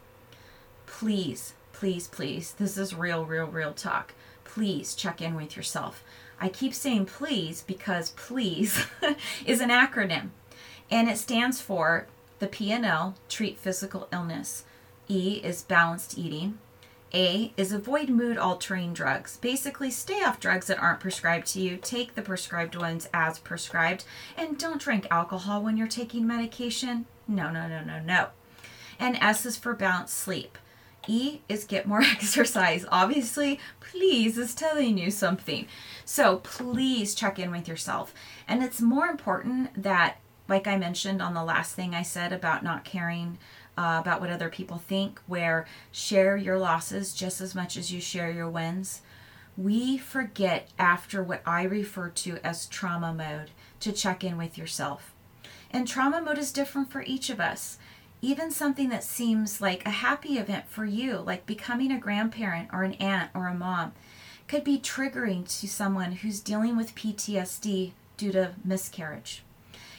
please, 0.86 1.54
please, 1.80 2.08
please, 2.08 2.52
this 2.58 2.76
is 2.76 2.94
real, 2.94 3.24
real, 3.24 3.46
real 3.46 3.72
talk. 3.72 4.12
Please 4.44 4.94
check 4.94 5.22
in 5.22 5.34
with 5.34 5.56
yourself. 5.56 6.04
I 6.38 6.50
keep 6.50 6.74
saying 6.74 7.06
please 7.06 7.64
because 7.66 8.10
please 8.10 8.84
is 9.46 9.62
an 9.62 9.70
acronym 9.70 10.28
and 10.90 11.08
it 11.08 11.16
stands 11.16 11.62
for 11.62 12.06
the 12.38 12.48
P&L, 12.48 13.14
treat 13.30 13.56
physical 13.56 14.08
illness. 14.12 14.64
E 15.08 15.40
is 15.42 15.62
balanced 15.62 16.18
eating. 16.18 16.58
A 17.14 17.54
is 17.56 17.72
avoid 17.72 18.10
mood 18.10 18.36
altering 18.36 18.92
drugs. 18.92 19.38
Basically, 19.38 19.90
stay 19.90 20.22
off 20.22 20.38
drugs 20.38 20.66
that 20.66 20.78
aren't 20.78 21.00
prescribed 21.00 21.46
to 21.54 21.62
you, 21.62 21.78
take 21.78 22.14
the 22.14 22.20
prescribed 22.20 22.76
ones 22.76 23.08
as 23.14 23.38
prescribed, 23.38 24.04
and 24.36 24.58
don't 24.58 24.82
drink 24.82 25.06
alcohol 25.10 25.62
when 25.62 25.78
you're 25.78 25.88
taking 25.88 26.26
medication. 26.26 27.06
No, 27.26 27.50
no, 27.50 27.66
no, 27.66 27.82
no, 27.82 28.00
no. 28.00 28.26
And 28.98 29.16
S 29.16 29.46
is 29.46 29.56
for 29.56 29.72
balanced 29.72 30.18
sleep. 30.18 30.58
E 31.06 31.40
is 31.48 31.64
get 31.64 31.86
more 31.86 32.02
exercise. 32.02 32.84
Obviously, 32.90 33.58
please 33.80 34.38
is 34.38 34.54
telling 34.54 34.98
you 34.98 35.10
something. 35.10 35.66
So 36.04 36.38
please 36.38 37.14
check 37.14 37.38
in 37.38 37.50
with 37.50 37.68
yourself. 37.68 38.14
And 38.48 38.62
it's 38.62 38.80
more 38.80 39.06
important 39.06 39.82
that, 39.82 40.18
like 40.48 40.66
I 40.66 40.76
mentioned 40.76 41.22
on 41.22 41.34
the 41.34 41.44
last 41.44 41.74
thing 41.74 41.94
I 41.94 42.02
said 42.02 42.32
about 42.32 42.62
not 42.62 42.84
caring 42.84 43.38
uh, 43.78 43.98
about 44.00 44.20
what 44.20 44.30
other 44.30 44.50
people 44.50 44.78
think, 44.78 45.20
where 45.26 45.66
share 45.90 46.36
your 46.36 46.58
losses 46.58 47.14
just 47.14 47.40
as 47.40 47.54
much 47.54 47.76
as 47.76 47.92
you 47.92 48.00
share 48.00 48.30
your 48.30 48.48
wins. 48.48 49.00
We 49.56 49.96
forget 49.96 50.68
after 50.78 51.22
what 51.22 51.42
I 51.46 51.62
refer 51.62 52.10
to 52.10 52.38
as 52.44 52.66
trauma 52.66 53.12
mode 53.14 53.50
to 53.80 53.92
check 53.92 54.22
in 54.22 54.36
with 54.36 54.58
yourself. 54.58 55.14
And 55.70 55.86
trauma 55.86 56.20
mode 56.20 56.38
is 56.38 56.52
different 56.52 56.90
for 56.90 57.02
each 57.02 57.30
of 57.30 57.40
us 57.40 57.78
even 58.22 58.50
something 58.50 58.90
that 58.90 59.04
seems 59.04 59.60
like 59.60 59.86
a 59.86 59.90
happy 59.90 60.38
event 60.38 60.66
for 60.68 60.84
you, 60.84 61.18
like 61.18 61.46
becoming 61.46 61.90
a 61.90 61.98
grandparent 61.98 62.68
or 62.72 62.82
an 62.82 62.94
aunt 62.94 63.30
or 63.34 63.46
a 63.46 63.54
mom, 63.54 63.92
could 64.46 64.64
be 64.64 64.78
triggering 64.78 65.44
to 65.60 65.68
someone 65.68 66.12
who's 66.12 66.40
dealing 66.40 66.76
with 66.76 66.94
PTSD 66.94 67.92
due 68.16 68.32
to 68.32 68.52
miscarriage. 68.64 69.42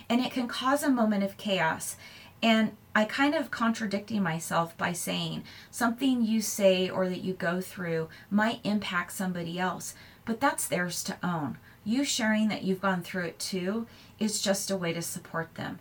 And 0.09 0.21
it 0.21 0.31
can 0.31 0.47
cause 0.47 0.83
a 0.83 0.89
moment 0.89 1.23
of 1.23 1.37
chaos. 1.37 1.95
And 2.43 2.75
I 2.93 3.05
kind 3.05 3.33
of 3.33 3.49
contradicting 3.49 4.21
myself 4.21 4.77
by 4.77 4.93
saying 4.93 5.43
something 5.71 6.23
you 6.23 6.41
say 6.41 6.89
or 6.89 7.07
that 7.07 7.23
you 7.23 7.33
go 7.33 7.61
through 7.61 8.09
might 8.29 8.59
impact 8.63 9.13
somebody 9.13 9.57
else, 9.57 9.95
but 10.25 10.39
that's 10.39 10.67
theirs 10.67 11.03
to 11.05 11.17
own. 11.23 11.57
You 11.83 12.03
sharing 12.03 12.49
that 12.49 12.63
you've 12.63 12.81
gone 12.81 13.01
through 13.01 13.25
it 13.25 13.39
too 13.39 13.87
is 14.19 14.41
just 14.41 14.69
a 14.69 14.77
way 14.77 14.93
to 14.93 15.01
support 15.01 15.55
them 15.55 15.79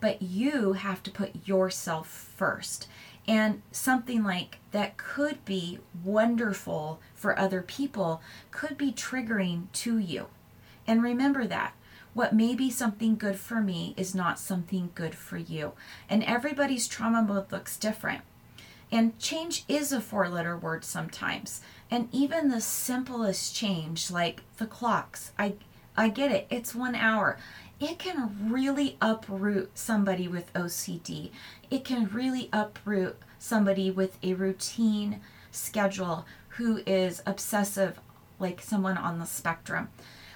but 0.00 0.22
you 0.22 0.74
have 0.74 1.02
to 1.04 1.10
put 1.10 1.46
yourself 1.46 2.08
first. 2.08 2.88
And 3.26 3.60
something 3.72 4.24
like 4.24 4.58
that 4.70 4.96
could 4.96 5.44
be 5.44 5.80
wonderful 6.02 7.00
for 7.14 7.38
other 7.38 7.60
people 7.60 8.22
could 8.50 8.78
be 8.78 8.90
triggering 8.90 9.70
to 9.74 9.98
you. 9.98 10.28
And 10.86 11.02
remember 11.02 11.46
that 11.46 11.74
what 12.14 12.34
may 12.34 12.54
be 12.54 12.70
something 12.70 13.16
good 13.16 13.38
for 13.38 13.60
me 13.60 13.94
is 13.96 14.14
not 14.14 14.38
something 14.38 14.90
good 14.94 15.14
for 15.14 15.36
you. 15.36 15.72
And 16.08 16.24
everybody's 16.24 16.88
trauma 16.88 17.22
mode 17.22 17.52
looks 17.52 17.76
different. 17.76 18.22
And 18.90 19.18
change 19.18 19.64
is 19.68 19.92
a 19.92 20.00
four 20.00 20.28
letter 20.28 20.56
word 20.56 20.84
sometimes. 20.84 21.60
And 21.90 22.08
even 22.10 22.48
the 22.48 22.60
simplest 22.60 23.54
change, 23.54 24.10
like 24.10 24.42
the 24.56 24.66
clocks, 24.66 25.32
I, 25.38 25.54
I 25.96 26.08
get 26.08 26.32
it, 26.32 26.46
it's 26.50 26.74
one 26.74 26.94
hour. 26.94 27.38
It 27.80 27.98
can 27.98 28.50
really 28.50 28.96
uproot 29.00 29.70
somebody 29.78 30.26
with 30.26 30.52
OCD. 30.52 31.30
It 31.70 31.84
can 31.84 32.08
really 32.08 32.48
uproot 32.52 33.16
somebody 33.38 33.90
with 33.90 34.18
a 34.22 34.34
routine 34.34 35.20
schedule 35.52 36.26
who 36.50 36.82
is 36.86 37.22
obsessive, 37.24 38.00
like 38.40 38.60
someone 38.60 38.98
on 38.98 39.20
the 39.20 39.26
spectrum. 39.26 39.90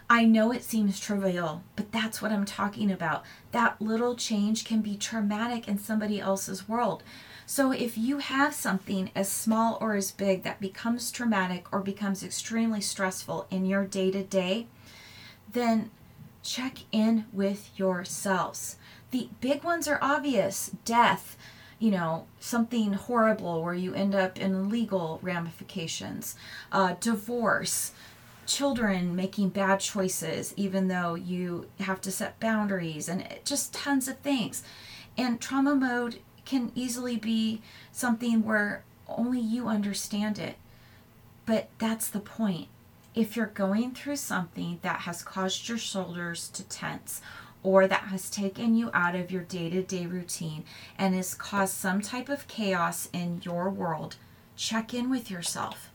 I 0.08 0.24
know 0.24 0.52
it 0.52 0.62
seems 0.62 1.00
trivial, 1.00 1.64
but 1.74 1.90
that's 1.90 2.22
what 2.22 2.30
I'm 2.30 2.44
talking 2.44 2.92
about. 2.92 3.24
That 3.50 3.80
little 3.80 4.14
change 4.14 4.64
can 4.64 4.80
be 4.80 4.96
traumatic 4.96 5.66
in 5.66 5.78
somebody 5.78 6.20
else's 6.20 6.68
world. 6.68 7.02
So 7.46 7.72
if 7.72 7.98
you 7.98 8.18
have 8.18 8.54
something 8.54 9.10
as 9.16 9.32
small 9.32 9.78
or 9.80 9.94
as 9.94 10.12
big 10.12 10.44
that 10.44 10.60
becomes 10.60 11.10
traumatic 11.10 11.72
or 11.72 11.80
becomes 11.80 12.22
extremely 12.22 12.80
stressful 12.80 13.46
in 13.50 13.64
your 13.64 13.84
day 13.84 14.10
to 14.12 14.22
day, 14.22 14.68
then 15.50 15.90
check 16.42 16.78
in 16.90 17.26
with 17.32 17.70
yourselves. 17.76 18.76
The 19.10 19.28
big 19.40 19.62
ones 19.64 19.86
are 19.88 19.98
obvious 20.02 20.70
death, 20.84 21.36
you 21.78 21.90
know, 21.90 22.26
something 22.40 22.92
horrible 22.94 23.62
where 23.62 23.74
you 23.74 23.94
end 23.94 24.14
up 24.14 24.38
in 24.38 24.68
legal 24.68 25.18
ramifications, 25.22 26.34
uh, 26.70 26.94
divorce, 27.00 27.92
children 28.46 29.14
making 29.14 29.50
bad 29.50 29.80
choices, 29.80 30.52
even 30.56 30.88
though 30.88 31.14
you 31.14 31.68
have 31.80 32.00
to 32.00 32.10
set 32.10 32.40
boundaries, 32.40 33.08
and 33.08 33.26
just 33.44 33.72
tons 33.72 34.08
of 34.08 34.18
things. 34.18 34.62
And 35.16 35.40
trauma 35.40 35.74
mode 35.74 36.20
can 36.44 36.72
easily 36.74 37.16
be 37.16 37.62
something 37.92 38.44
where 38.44 38.84
only 39.08 39.40
you 39.40 39.68
understand 39.68 40.38
it. 40.38 40.56
But 41.46 41.68
that's 41.78 42.08
the 42.08 42.20
point. 42.20 42.68
If 43.14 43.36
you're 43.36 43.46
going 43.46 43.92
through 43.92 44.16
something 44.16 44.78
that 44.82 45.00
has 45.00 45.22
caused 45.22 45.68
your 45.68 45.76
shoulders 45.76 46.48
to 46.50 46.62
tense 46.64 47.20
or 47.62 47.86
that 47.86 48.04
has 48.04 48.30
taken 48.30 48.74
you 48.74 48.90
out 48.94 49.14
of 49.14 49.30
your 49.30 49.42
day 49.42 49.68
to 49.70 49.82
day 49.82 50.06
routine 50.06 50.64
and 50.96 51.14
has 51.14 51.34
caused 51.34 51.74
some 51.74 52.00
type 52.00 52.30
of 52.30 52.48
chaos 52.48 53.10
in 53.12 53.42
your 53.44 53.68
world, 53.68 54.16
check 54.56 54.94
in 54.94 55.10
with 55.10 55.30
yourself. 55.30 55.90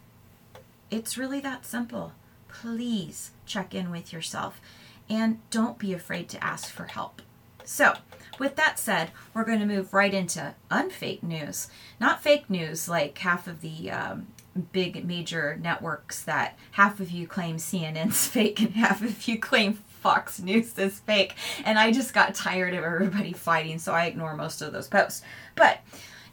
It's 0.92 1.18
really 1.18 1.40
that 1.42 1.66
simple. 1.66 2.14
Please 2.48 3.32
check 3.46 3.74
in 3.74 3.90
with 3.90 4.14
yourself 4.14 4.62
and 5.10 5.40
don't 5.50 5.80
be 5.80 5.94
afraid 5.94 6.30
to 6.30 6.44
ask 6.44 6.70
for 6.70 6.86
help. 6.86 7.22
So, 7.64 7.96
with 8.40 8.56
that 8.56 8.80
said, 8.80 9.12
we're 9.34 9.44
going 9.44 9.60
to 9.60 9.66
move 9.66 9.94
right 9.94 10.14
into 10.14 10.56
unfake 10.72 11.22
news. 11.24 11.68
Not 12.00 12.22
fake 12.22 12.50
news 12.50 12.88
like 12.88 13.18
half 13.18 13.48
of 13.48 13.60
the 13.60 13.92
um, 13.92 14.28
big 14.58 15.06
major 15.06 15.58
networks 15.62 16.24
that 16.24 16.58
half 16.72 17.00
of 17.00 17.12
you 17.12 17.28
claim 17.28 17.58
CNN's 17.58 18.28
fake 18.28 18.62
and 18.62 18.74
half 18.74 19.02
of 19.02 19.28
you 19.28 19.40
claim 19.40 19.74
Fox 19.74 20.40
News 20.40 20.78
is 20.78 21.00
fake. 21.00 21.36
And 21.66 21.78
I 21.78 21.92
just 21.92 22.14
got 22.14 22.36
tired 22.36 22.74
of 22.74 22.84
everybody 22.84 23.34
fighting, 23.34 23.80
so 23.80 23.94
I 23.94 24.06
ignore 24.06 24.36
most 24.36 24.62
of 24.62 24.72
those 24.72 24.88
posts. 24.88 25.22
But 25.56 25.80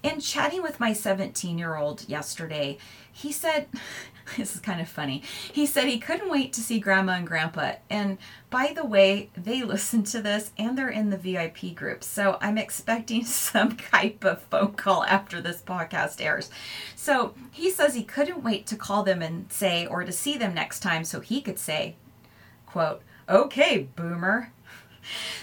in 0.05 0.21
chatting 0.21 0.63
with 0.63 0.79
my 0.79 0.93
17 0.93 1.59
year 1.59 1.77
old 1.77 2.07
yesterday, 2.09 2.77
he 3.11 3.33
said, 3.33 3.69
this 4.37 4.55
is 4.55 4.61
kind 4.61 4.81
of 4.81 4.89
funny. 4.89 5.23
He 5.53 5.67
said 5.67 5.89
he 5.89 5.99
couldn't 5.99 6.31
wait 6.31 6.53
to 6.53 6.61
see 6.61 6.79
grandma 6.79 7.13
and 7.13 7.27
grandpa. 7.27 7.73
And 7.89 8.19
by 8.51 8.73
the 8.75 8.85
way, 8.85 9.31
they 9.37 9.63
listen 9.65 10.05
to 10.05 10.21
this 10.21 10.53
and 10.59 10.77
they're 10.77 10.91
in 10.91 11.11
the 11.11 11.17
VIP 11.17 11.75
group. 11.75 12.05
So 12.05 12.37
I'm 12.41 12.59
expecting 12.59 13.25
some 13.25 13.77
type 13.77 14.25
of 14.25 14.43
phone 14.43 14.75
call 14.75 15.05
after 15.05 15.41
this 15.41 15.63
podcast 15.63 16.21
airs. 16.21 16.51
So 16.95 17.35
he 17.51 17.71
says 17.71 17.95
he 17.95 18.05
couldn't 18.05 18.45
wait 18.45 18.67
to 18.69 18.77
call 18.77 19.03
them 19.03 19.23
and 19.23 19.51
say, 19.51 19.87
or 19.87 20.05
to 20.05 20.13
see 20.13 20.37
them 20.37 20.55
next 20.55 20.81
time 20.81 21.05
so 21.05 21.21
he 21.21 21.41
could 21.41 21.59
say, 21.59 21.97
quote, 22.67 23.03
okay, 23.29 23.89
boomer. 23.97 24.53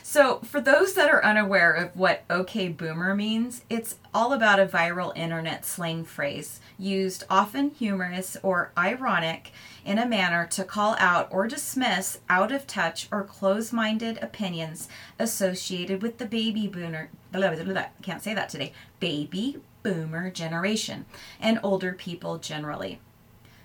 So, 0.04 0.40
for 0.40 0.60
those 0.60 0.94
that 0.94 1.10
are 1.10 1.24
unaware 1.24 1.72
of 1.72 1.96
what 1.96 2.24
OK 2.30 2.70
Boomer 2.70 3.16
means, 3.16 3.64
it's 3.70 3.96
all 4.14 4.34
about 4.34 4.60
a 4.60 4.66
viral 4.66 5.16
internet 5.16 5.66
slang 5.66 6.04
phrase 6.04 6.60
used 6.78 7.24
often 7.30 7.70
humorous 7.70 8.38
or 8.44 8.72
ironic 8.78 9.52
in 9.86 9.98
a 9.98 10.08
manner 10.08 10.46
to 10.48 10.64
call 10.64 10.96
out 11.00 11.28
or 11.32 11.48
dismiss 11.48 12.20
out 12.30 12.52
of 12.52 12.68
touch 12.68 13.08
or 13.12 13.24
close 13.24 13.72
minded 13.72 14.18
opinions 14.22 14.88
associated 15.20 16.02
with 16.02 16.18
the 16.18 16.26
baby 16.26 16.68
boomer, 16.68 17.10
blah, 17.32 17.54
blah, 17.54 17.64
blah, 17.64 17.86
can't 18.02 18.24
say 18.24 18.34
that 18.34 18.50
today, 18.50 18.74
baby 19.00 19.58
boomer 19.84 20.30
generation 20.30 21.06
and 21.40 21.60
older 21.64 21.94
people 21.94 22.38
generally. 22.38 23.00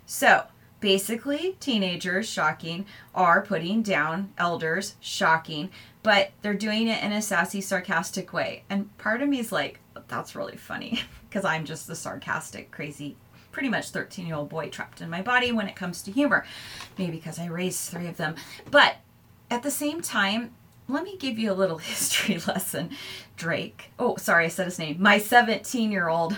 So, 0.06 0.44
basically 0.87 1.57
teenagers 1.59 2.29
shocking 2.29 2.87
are 3.12 3.42
putting 3.42 3.83
down 3.83 4.33
elders 4.38 4.94
shocking 5.01 5.68
but 6.05 6.31
they're 6.42 6.55
doing 6.55 6.87
it 6.87 7.03
in 7.03 7.11
a 7.11 7.20
sassy 7.20 7.61
sarcastic 7.61 8.33
way. 8.33 8.62
And 8.70 8.96
part 8.96 9.20
of 9.20 9.29
me 9.29 9.40
is 9.40 9.51
like 9.51 9.81
that's 10.07 10.37
really 10.37 10.57
funny 10.57 11.01
because 11.29 11.44
i'm 11.44 11.64
just 11.64 11.88
the 11.88 11.96
sarcastic 11.96 12.70
crazy 12.70 13.16
pretty 13.51 13.68
much 13.68 13.90
13 13.90 14.29
year 14.29 14.37
old 14.37 14.49
boy 14.49 14.68
trapped 14.68 15.01
in 15.01 15.11
my 15.11 15.22
body 15.22 15.51
when 15.51 15.66
it 15.66 15.75
comes 15.75 16.03
to 16.03 16.12
humor. 16.12 16.46
Maybe 16.96 17.16
because 17.16 17.40
i 17.40 17.46
raised 17.46 17.90
three 17.90 18.07
of 18.07 18.16
them. 18.16 18.37
But 18.70 18.99
at 19.51 19.64
the 19.64 19.72
same 19.72 20.01
time 20.01 20.53
let 20.87 21.03
me 21.03 21.16
give 21.16 21.37
you 21.37 21.51
a 21.51 21.61
little 21.61 21.79
history 21.92 22.38
lesson 22.46 22.90
drake. 23.37 23.90
Oh 23.99 24.14
sorry 24.18 24.44
i 24.44 24.49
said 24.49 24.66
his 24.66 24.79
name. 24.79 25.03
My 25.03 25.18
17 25.18 25.90
year 25.90 26.07
old 26.07 26.37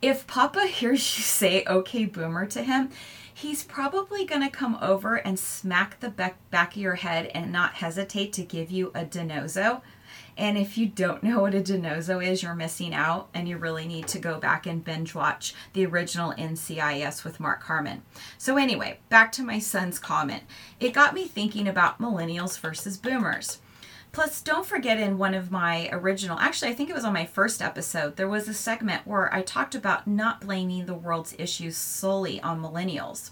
if 0.00 0.26
papa 0.26 0.66
hears 0.66 1.18
you 1.18 1.22
say 1.22 1.64
okay 1.66 2.06
boomer 2.06 2.46
to 2.46 2.62
him 2.62 2.90
he's 3.38 3.62
probably 3.62 4.24
going 4.24 4.42
to 4.42 4.50
come 4.50 4.76
over 4.82 5.14
and 5.14 5.38
smack 5.38 6.00
the 6.00 6.08
back, 6.08 6.36
back 6.50 6.74
of 6.74 6.82
your 6.82 6.96
head 6.96 7.26
and 7.26 7.52
not 7.52 7.74
hesitate 7.74 8.32
to 8.32 8.42
give 8.42 8.68
you 8.68 8.88
a 8.88 9.04
DiNozzo. 9.04 9.80
And 10.36 10.58
if 10.58 10.76
you 10.76 10.86
don't 10.86 11.22
know 11.22 11.42
what 11.42 11.54
a 11.54 11.60
DiNozzo 11.60 12.24
is, 12.24 12.42
you're 12.42 12.54
missing 12.54 12.92
out, 12.92 13.28
and 13.32 13.48
you 13.48 13.56
really 13.56 13.86
need 13.86 14.08
to 14.08 14.18
go 14.18 14.38
back 14.38 14.66
and 14.66 14.84
binge 14.84 15.14
watch 15.14 15.54
the 15.72 15.86
original 15.86 16.32
NCIS 16.32 17.22
with 17.22 17.38
Mark 17.38 17.62
Harmon. 17.64 18.02
So, 18.38 18.56
anyway, 18.56 18.98
back 19.08 19.30
to 19.32 19.42
my 19.42 19.60
son's 19.60 19.98
comment. 20.00 20.42
It 20.80 20.92
got 20.92 21.14
me 21.14 21.26
thinking 21.26 21.68
about 21.68 22.00
millennials 22.00 22.58
versus 22.58 22.96
boomers. 22.96 23.58
Plus, 24.18 24.40
don't 24.40 24.66
forget 24.66 24.98
in 24.98 25.16
one 25.16 25.32
of 25.32 25.52
my 25.52 25.88
original, 25.92 26.40
actually, 26.40 26.72
I 26.72 26.74
think 26.74 26.90
it 26.90 26.96
was 26.96 27.04
on 27.04 27.12
my 27.12 27.24
first 27.24 27.62
episode, 27.62 28.16
there 28.16 28.28
was 28.28 28.48
a 28.48 28.52
segment 28.52 29.06
where 29.06 29.32
I 29.32 29.42
talked 29.42 29.76
about 29.76 30.08
not 30.08 30.40
blaming 30.40 30.86
the 30.86 30.94
world's 30.94 31.36
issues 31.38 31.76
solely 31.76 32.40
on 32.40 32.60
millennials. 32.60 33.30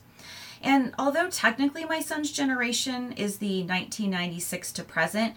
And 0.62 0.94
although 0.96 1.29
technically 1.29 1.85
my 1.85 1.99
son's 1.99 2.31
generation 2.31 3.11
is 3.11 3.38
the 3.38 3.64
1996 3.64 4.70
to 4.75 4.85
present, 4.85 5.35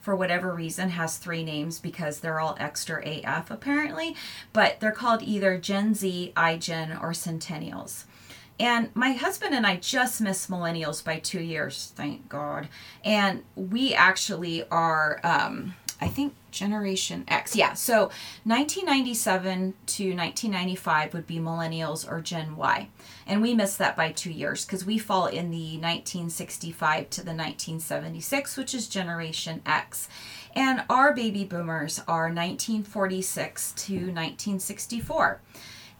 for 0.00 0.16
whatever 0.16 0.52
reason 0.52 0.90
has 0.90 1.16
three 1.16 1.44
names 1.44 1.78
because 1.78 2.18
they're 2.18 2.40
all 2.40 2.56
extra 2.58 3.00
AF 3.06 3.52
apparently, 3.52 4.16
but 4.52 4.80
they're 4.80 4.90
called 4.90 5.22
either 5.22 5.58
Gen 5.58 5.94
Z, 5.94 6.32
iGen, 6.36 7.00
or 7.00 7.12
Centennials. 7.12 8.04
And 8.60 8.90
my 8.94 9.12
husband 9.12 9.54
and 9.54 9.66
I 9.66 9.76
just 9.76 10.20
missed 10.20 10.50
millennials 10.50 11.04
by 11.04 11.18
two 11.18 11.40
years, 11.40 11.92
thank 11.94 12.28
God. 12.28 12.68
And 13.04 13.44
we 13.54 13.94
actually 13.94 14.68
are, 14.68 15.20
um, 15.22 15.74
I 16.00 16.08
think, 16.08 16.34
Generation 16.50 17.24
X. 17.28 17.54
Yeah, 17.54 17.74
so 17.74 18.10
1997 18.44 19.74
to 19.86 20.16
1995 20.16 21.14
would 21.14 21.26
be 21.26 21.38
millennials 21.38 22.10
or 22.10 22.20
Gen 22.20 22.56
Y. 22.56 22.88
And 23.26 23.42
we 23.42 23.54
missed 23.54 23.78
that 23.78 23.96
by 23.96 24.10
two 24.10 24.32
years 24.32 24.64
because 24.64 24.84
we 24.84 24.98
fall 24.98 25.26
in 25.26 25.50
the 25.50 25.76
1965 25.76 27.10
to 27.10 27.20
the 27.20 27.30
1976, 27.30 28.56
which 28.56 28.74
is 28.74 28.88
Generation 28.88 29.62
X. 29.66 30.08
And 30.56 30.82
our 30.90 31.14
baby 31.14 31.44
boomers 31.44 32.00
are 32.08 32.24
1946 32.24 33.72
to 33.72 33.92
1964. 33.94 35.40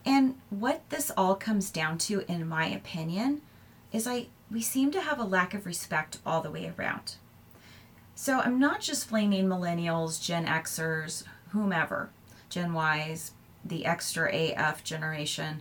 And 0.09 0.37
what 0.49 0.89
this 0.89 1.11
all 1.19 1.35
comes 1.35 1.71
down 1.71 1.99
to, 1.99 2.25
in 2.33 2.49
my 2.49 2.65
opinion, 2.65 3.43
is 3.93 4.07
I 4.07 4.29
we 4.51 4.63
seem 4.63 4.91
to 4.93 5.03
have 5.03 5.19
a 5.19 5.25
lack 5.25 5.53
of 5.53 5.67
respect 5.67 6.17
all 6.25 6.41
the 6.41 6.51
way 6.51 6.73
around. 6.79 7.17
So 8.15 8.41
I'm 8.41 8.59
not 8.59 8.81
just 8.81 9.11
blaming 9.11 9.45
millennials, 9.45 10.19
Gen 10.19 10.47
Xers, 10.47 11.25
whomever, 11.51 12.09
Gen 12.49 12.75
Ys, 12.75 13.33
the 13.63 13.85
extra 13.85 14.35
AF 14.35 14.83
generation. 14.83 15.61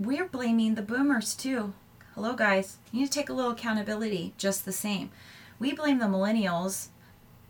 We're 0.00 0.28
blaming 0.28 0.74
the 0.74 0.80
boomers 0.80 1.34
too. 1.34 1.74
Hello, 2.14 2.32
guys. 2.32 2.78
You 2.90 3.00
need 3.00 3.06
to 3.08 3.12
take 3.12 3.28
a 3.28 3.34
little 3.34 3.52
accountability 3.52 4.32
just 4.38 4.64
the 4.64 4.72
same. 4.72 5.10
We 5.58 5.74
blame 5.74 5.98
the 5.98 6.06
millennials 6.06 6.88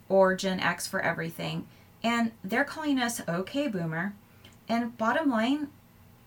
or 0.09 0.35
Gen 0.35 0.59
X 0.59 0.88
for 0.88 1.01
everything, 1.01 1.68
and 2.03 2.33
they're 2.42 2.64
calling 2.64 2.99
us 2.99 3.20
okay 3.29 3.68
boomer. 3.68 4.14
And 4.68 4.99
bottom 4.99 5.31
line, 5.31 5.68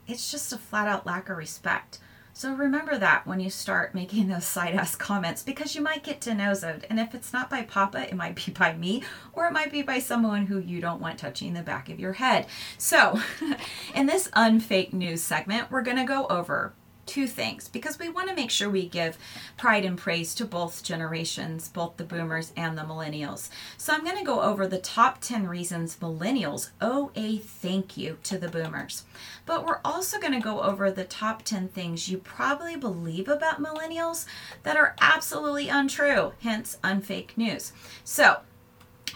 it's 0.10 0.32
just 0.32 0.54
a 0.54 0.58
flat 0.58 0.88
out 0.88 1.06
lack 1.06 1.30
of 1.30 1.38
respect. 1.38 2.00
So 2.34 2.54
remember 2.54 2.98
that 2.98 3.28
when 3.28 3.42
you 3.42 3.50
start 3.50 3.94
making 3.94 4.30
those 4.30 4.46
side 4.48 4.74
ass 4.76 4.96
comments 4.96 5.44
because 5.44 5.76
you 5.76 5.82
might 5.82 6.04
get 6.04 6.22
DiNozzoed. 6.22 6.86
And 6.90 7.00
if 7.00 7.14
it's 7.14 7.34
not 7.34 7.50
by 7.50 7.64
Papa, 7.64 8.08
it 8.08 8.16
might 8.16 8.36
be 8.36 8.52
by 8.58 8.76
me 8.76 9.04
or 9.34 9.46
it 9.48 9.52
might 9.52 9.72
be 9.72 9.82
by 9.82 10.00
someone 10.00 10.46
who 10.46 10.60
you 10.60 10.80
don't 10.80 11.02
want 11.02 11.20
touching 11.20 11.54
the 11.54 11.62
back 11.62 11.90
of 11.90 12.00
your 12.00 12.14
head. 12.14 12.48
So 12.78 13.20
in 13.96 14.06
this 14.06 14.30
unfake 14.34 14.94
news 14.94 15.22
segment, 15.22 15.70
we're 15.70 15.82
going 15.82 15.98
to 15.98 16.06
go 16.06 16.28
over 16.28 16.74
two 17.10 17.26
things 17.26 17.68
because 17.68 17.98
we 17.98 18.08
want 18.08 18.30
to 18.30 18.36
make 18.36 18.52
sure 18.52 18.70
we 18.70 18.88
give 18.88 19.18
pride 19.58 19.84
and 19.84 19.98
praise 19.98 20.36
to 20.36 20.46
both 20.46 20.84
generations, 20.84 21.68
both 21.68 21.98
the 21.98 22.04
boomers 22.04 22.54
and 22.56 22.78
the 22.78 22.84
millennials. 22.84 23.50
So 23.78 23.94
I'm 23.94 24.04
going 24.04 24.18
to 24.18 24.24
go 24.24 24.42
over 24.42 24.68
the 24.68 24.78
top 24.78 25.20
10 25.20 25.48
reasons 25.48 25.98
millennials 25.98 26.70
owe 26.80 27.12
a 27.16 27.40
thank 27.40 27.98
you 27.98 28.20
to 28.24 28.38
the 28.38 28.48
boomers. 28.48 29.06
But 29.48 29.66
we're 29.66 29.82
also 29.84 30.20
going 30.20 30.34
to 30.34 30.40
go 30.40 30.62
over 30.62 30.92
the 30.92 31.04
top 31.04 31.42
10 31.42 31.70
things 31.70 32.10
you 32.10 32.20
probably 32.20 32.76
believe 32.76 33.28
about 33.28 33.62
millennials 33.62 34.26
that 34.62 34.78
are 34.78 34.96
absolutely 35.02 35.68
untrue, 35.68 36.34
hence 36.42 36.78
unfake 36.84 37.36
news. 37.36 37.74
So, 38.04 38.42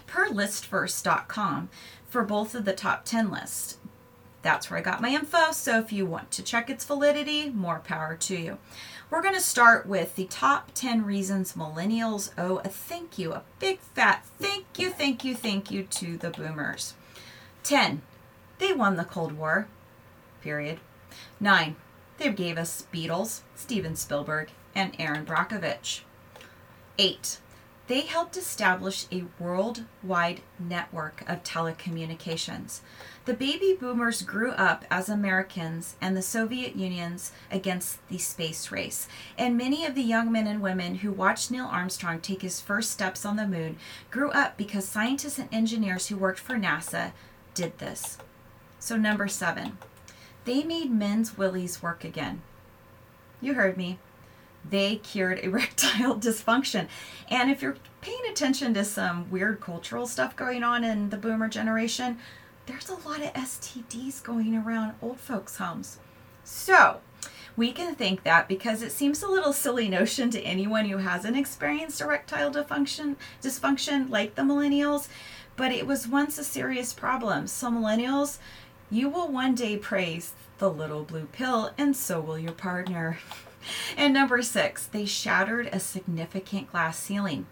per 0.07 0.29
listverse.com, 0.29 1.69
for 2.07 2.23
both 2.23 2.55
of 2.55 2.65
the 2.65 2.73
top 2.73 3.05
10 3.05 3.29
lists, 3.29 3.77
that's 4.43 4.69
where 4.69 4.77
I 4.77 4.83
got 4.83 5.01
my 5.01 5.09
info. 5.09 5.51
So 5.51 5.79
if 5.79 5.91
you 5.91 6.05
want 6.05 6.29
to 6.31 6.43
check 6.43 6.69
its 6.69 6.85
validity, 6.85 7.49
more 7.49 7.79
power 7.79 8.15
to 8.15 8.35
you. 8.35 8.59
We're 9.09 9.21
going 9.21 9.33
to 9.33 9.41
start 9.41 9.87
with 9.87 10.15
the 10.15 10.25
top 10.25 10.71
10 10.75 11.05
reasons 11.05 11.53
millennials 11.53 12.31
owe 12.37 12.57
a 12.57 12.69
thank 12.69 13.17
you, 13.17 13.33
a 13.33 13.43
big 13.59 13.79
fat 13.79 14.25
thank 14.39 14.65
you, 14.77 14.91
thank 14.91 15.23
you, 15.23 15.33
thank 15.33 15.71
you 15.71 15.83
to 15.83 16.17
the 16.17 16.29
boomers. 16.29 16.93
10. 17.63 18.01
They 18.59 18.73
won 18.73 18.97
the 18.97 19.03
Cold 19.03 19.33
War. 19.33 19.67
Period. 20.41 20.79
9. 21.39 21.75
They 22.17 22.31
gave 22.31 22.57
us 22.57 22.87
Beatles, 22.93 23.41
Steven 23.55 23.95
Spielberg, 23.95 24.49
and 24.75 24.95
Erin 24.99 25.25
Brockovich. 25.25 26.01
8. 26.97 27.37
They 27.87 28.01
helped 28.01 28.37
establish 28.37 29.07
a 29.11 29.25
worldwide 29.39 30.41
network 30.57 31.21
of 31.27 31.43
telecommunications. 31.43 32.79
The 33.25 33.33
baby 33.33 33.77
boomers 33.77 34.21
grew 34.21 34.51
up 34.51 34.85
as 34.89 35.09
Americans 35.09 35.95
and 35.99 36.15
the 36.15 36.21
Soviet 36.21 36.77
Union's 36.77 37.33
against 37.51 38.05
the 38.07 38.17
space 38.17 38.71
race. 38.71 39.07
And 39.37 39.57
many 39.57 39.85
of 39.85 39.95
the 39.95 40.01
young 40.01 40.31
men 40.31 40.47
and 40.47 40.61
women 40.61 40.95
who 40.95 41.11
watched 41.11 41.51
Neil 41.51 41.65
Armstrong 41.65 42.21
take 42.21 42.41
his 42.41 42.61
first 42.61 42.91
steps 42.91 43.25
on 43.25 43.35
the 43.35 43.47
moon 43.47 43.77
grew 44.11 44.31
up 44.31 44.55
because 44.55 44.87
scientists 44.87 45.37
and 45.37 45.49
engineers 45.53 46.07
who 46.07 46.15
worked 46.15 46.39
for 46.39 46.55
NASA 46.55 47.11
did 47.53 47.77
this. 47.79 48.17
So, 48.79 48.95
number 48.95 49.27
seven, 49.27 49.77
they 50.45 50.63
made 50.63 50.91
men's 50.91 51.37
willies 51.37 51.83
work 51.83 52.03
again. 52.05 52.41
You 53.41 53.55
heard 53.55 53.75
me. 53.75 53.99
They 54.69 54.97
cured 54.97 55.39
erectile 55.39 56.15
dysfunction. 56.19 56.87
And 57.29 57.51
if 57.51 57.61
you're 57.61 57.77
paying 58.01 58.21
attention 58.29 58.73
to 58.73 58.83
some 58.83 59.29
weird 59.29 59.61
cultural 59.61 60.07
stuff 60.07 60.35
going 60.35 60.63
on 60.63 60.83
in 60.83 61.09
the 61.09 61.17
boomer 61.17 61.47
generation, 61.47 62.17
there's 62.65 62.89
a 62.89 62.95
lot 63.07 63.21
of 63.21 63.33
STDs 63.33 64.23
going 64.23 64.55
around 64.55 64.95
old 65.01 65.19
folks' 65.19 65.57
homes. 65.57 65.99
So, 66.43 67.01
we 67.55 67.71
can 67.71 67.93
think 67.93 68.23
that 68.23 68.47
because 68.47 68.81
it 68.81 68.91
seems 68.91 69.21
a 69.21 69.27
little 69.27 69.53
silly 69.53 69.87
notion 69.87 70.29
to 70.31 70.41
anyone 70.41 70.85
who 70.85 70.97
hasn't 70.97 71.37
experienced 71.37 72.01
erectile 72.01 72.51
dysfunction, 72.51 73.15
dysfunction 73.41 74.09
like 74.09 74.35
the 74.35 74.41
millennials, 74.41 75.07
but 75.55 75.71
it 75.71 75.85
was 75.85 76.07
once 76.07 76.37
a 76.37 76.43
serious 76.43 76.93
problem. 76.93 77.47
So, 77.47 77.69
millennials, 77.69 78.39
you 78.89 79.07
will 79.07 79.27
one 79.27 79.55
day 79.55 79.77
praise 79.77 80.33
the 80.57 80.69
little 80.69 81.03
blue 81.03 81.27
pill, 81.31 81.71
and 81.77 81.95
so 81.95 82.19
will 82.19 82.39
your 82.39 82.53
partner. 82.53 83.19
and 83.97 84.13
number 84.13 84.41
six, 84.41 84.85
they 84.85 85.05
shattered 85.05 85.69
a 85.71 85.79
significant 85.79 86.71
glass 86.71 86.97
ceiling. 86.97 87.47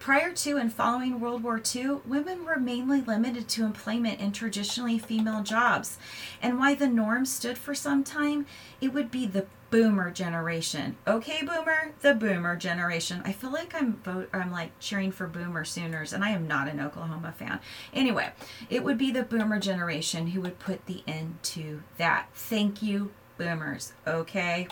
Prior 0.00 0.32
to 0.32 0.56
and 0.56 0.72
following 0.72 1.20
World 1.20 1.42
War 1.42 1.60
II, 1.62 1.98
women 2.06 2.46
were 2.46 2.58
mainly 2.58 3.02
limited 3.02 3.48
to 3.50 3.64
employment 3.64 4.18
in 4.18 4.32
traditionally 4.32 4.98
female 4.98 5.42
jobs. 5.42 5.98
And 6.40 6.58
why 6.58 6.74
the 6.74 6.88
norm 6.88 7.26
stood 7.26 7.58
for 7.58 7.74
some 7.74 8.02
time, 8.02 8.46
it 8.80 8.94
would 8.94 9.10
be 9.10 9.26
the 9.26 9.44
boomer 9.70 10.10
generation. 10.10 10.96
Okay, 11.06 11.40
boomer, 11.42 11.92
the 12.00 12.14
boomer 12.14 12.56
generation. 12.56 13.20
I 13.26 13.32
feel 13.32 13.52
like 13.52 13.74
I'm 13.74 14.00
I'm 14.32 14.50
like 14.50 14.70
cheering 14.80 15.12
for 15.12 15.26
boomer 15.26 15.64
sooners 15.64 16.12
and 16.14 16.24
I 16.24 16.30
am 16.30 16.48
not 16.48 16.68
an 16.68 16.80
Oklahoma 16.80 17.32
fan. 17.32 17.60
Anyway, 17.92 18.30
it 18.68 18.82
would 18.82 18.98
be 18.98 19.10
the 19.10 19.22
boomer 19.22 19.60
generation 19.60 20.28
who 20.28 20.40
would 20.40 20.58
put 20.58 20.86
the 20.86 21.02
end 21.06 21.38
to 21.42 21.82
that. 21.98 22.28
Thank 22.34 22.82
you, 22.82 23.12
boomers. 23.38 23.92
Okay? 24.06 24.66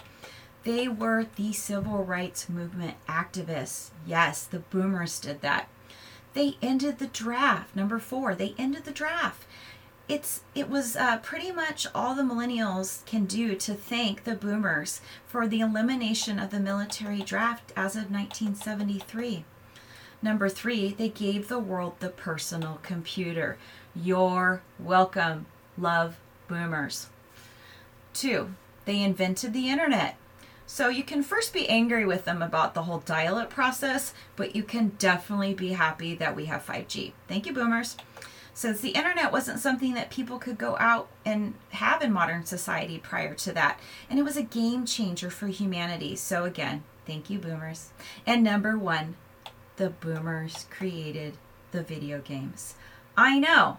They 0.68 0.86
were 0.86 1.24
the 1.36 1.54
civil 1.54 2.04
rights 2.04 2.50
movement 2.50 2.96
activists. 3.08 3.88
Yes, 4.06 4.44
the 4.44 4.58
boomers 4.58 5.18
did 5.18 5.40
that. 5.40 5.66
They 6.34 6.58
ended 6.60 6.98
the 6.98 7.06
draft. 7.06 7.74
Number 7.74 7.98
four, 7.98 8.34
they 8.34 8.54
ended 8.58 8.84
the 8.84 8.90
draft. 8.90 9.46
It's 10.10 10.42
it 10.54 10.68
was 10.68 10.94
uh, 10.94 11.20
pretty 11.22 11.52
much 11.52 11.86
all 11.94 12.14
the 12.14 12.22
millennials 12.22 13.02
can 13.06 13.24
do 13.24 13.54
to 13.54 13.72
thank 13.72 14.24
the 14.24 14.34
boomers 14.34 15.00
for 15.26 15.48
the 15.48 15.60
elimination 15.60 16.38
of 16.38 16.50
the 16.50 16.60
military 16.60 17.22
draft 17.22 17.72
as 17.74 17.96
of 17.96 18.10
1973. 18.10 19.46
Number 20.20 20.50
three, 20.50 20.92
they 20.92 21.08
gave 21.08 21.48
the 21.48 21.58
world 21.58 21.94
the 21.98 22.10
personal 22.10 22.78
computer. 22.82 23.56
You're 23.96 24.60
welcome. 24.78 25.46
Love 25.78 26.18
boomers. 26.46 27.06
Two, 28.12 28.52
they 28.84 29.02
invented 29.02 29.54
the 29.54 29.70
internet. 29.70 30.18
So 30.70 30.90
you 30.90 31.02
can 31.02 31.22
first 31.22 31.54
be 31.54 31.66
angry 31.66 32.04
with 32.04 32.26
them 32.26 32.42
about 32.42 32.74
the 32.74 32.82
whole 32.82 32.98
dial 32.98 33.38
up 33.38 33.48
process, 33.48 34.12
but 34.36 34.54
you 34.54 34.62
can 34.62 34.92
definitely 34.98 35.54
be 35.54 35.72
happy 35.72 36.14
that 36.16 36.36
we 36.36 36.44
have 36.44 36.64
5G. 36.64 37.12
Thank 37.26 37.46
you, 37.46 37.54
boomers. 37.54 37.96
Since 38.52 38.82
the 38.82 38.90
internet 38.90 39.32
wasn't 39.32 39.60
something 39.60 39.94
that 39.94 40.10
people 40.10 40.38
could 40.38 40.58
go 40.58 40.76
out 40.78 41.08
and 41.24 41.54
have 41.70 42.02
in 42.02 42.12
modern 42.12 42.44
society 42.44 42.98
prior 42.98 43.32
to 43.36 43.52
that, 43.52 43.80
and 44.10 44.18
it 44.18 44.24
was 44.24 44.36
a 44.36 44.42
game 44.42 44.84
changer 44.84 45.30
for 45.30 45.46
humanity. 45.46 46.14
So, 46.16 46.44
again, 46.44 46.84
thank 47.06 47.30
you, 47.30 47.38
boomers. 47.38 47.88
And 48.26 48.44
number 48.44 48.76
one, 48.76 49.16
the 49.76 49.88
boomers 49.88 50.66
created 50.68 51.38
the 51.70 51.82
video 51.82 52.20
games. 52.20 52.74
I 53.16 53.38
know. 53.38 53.78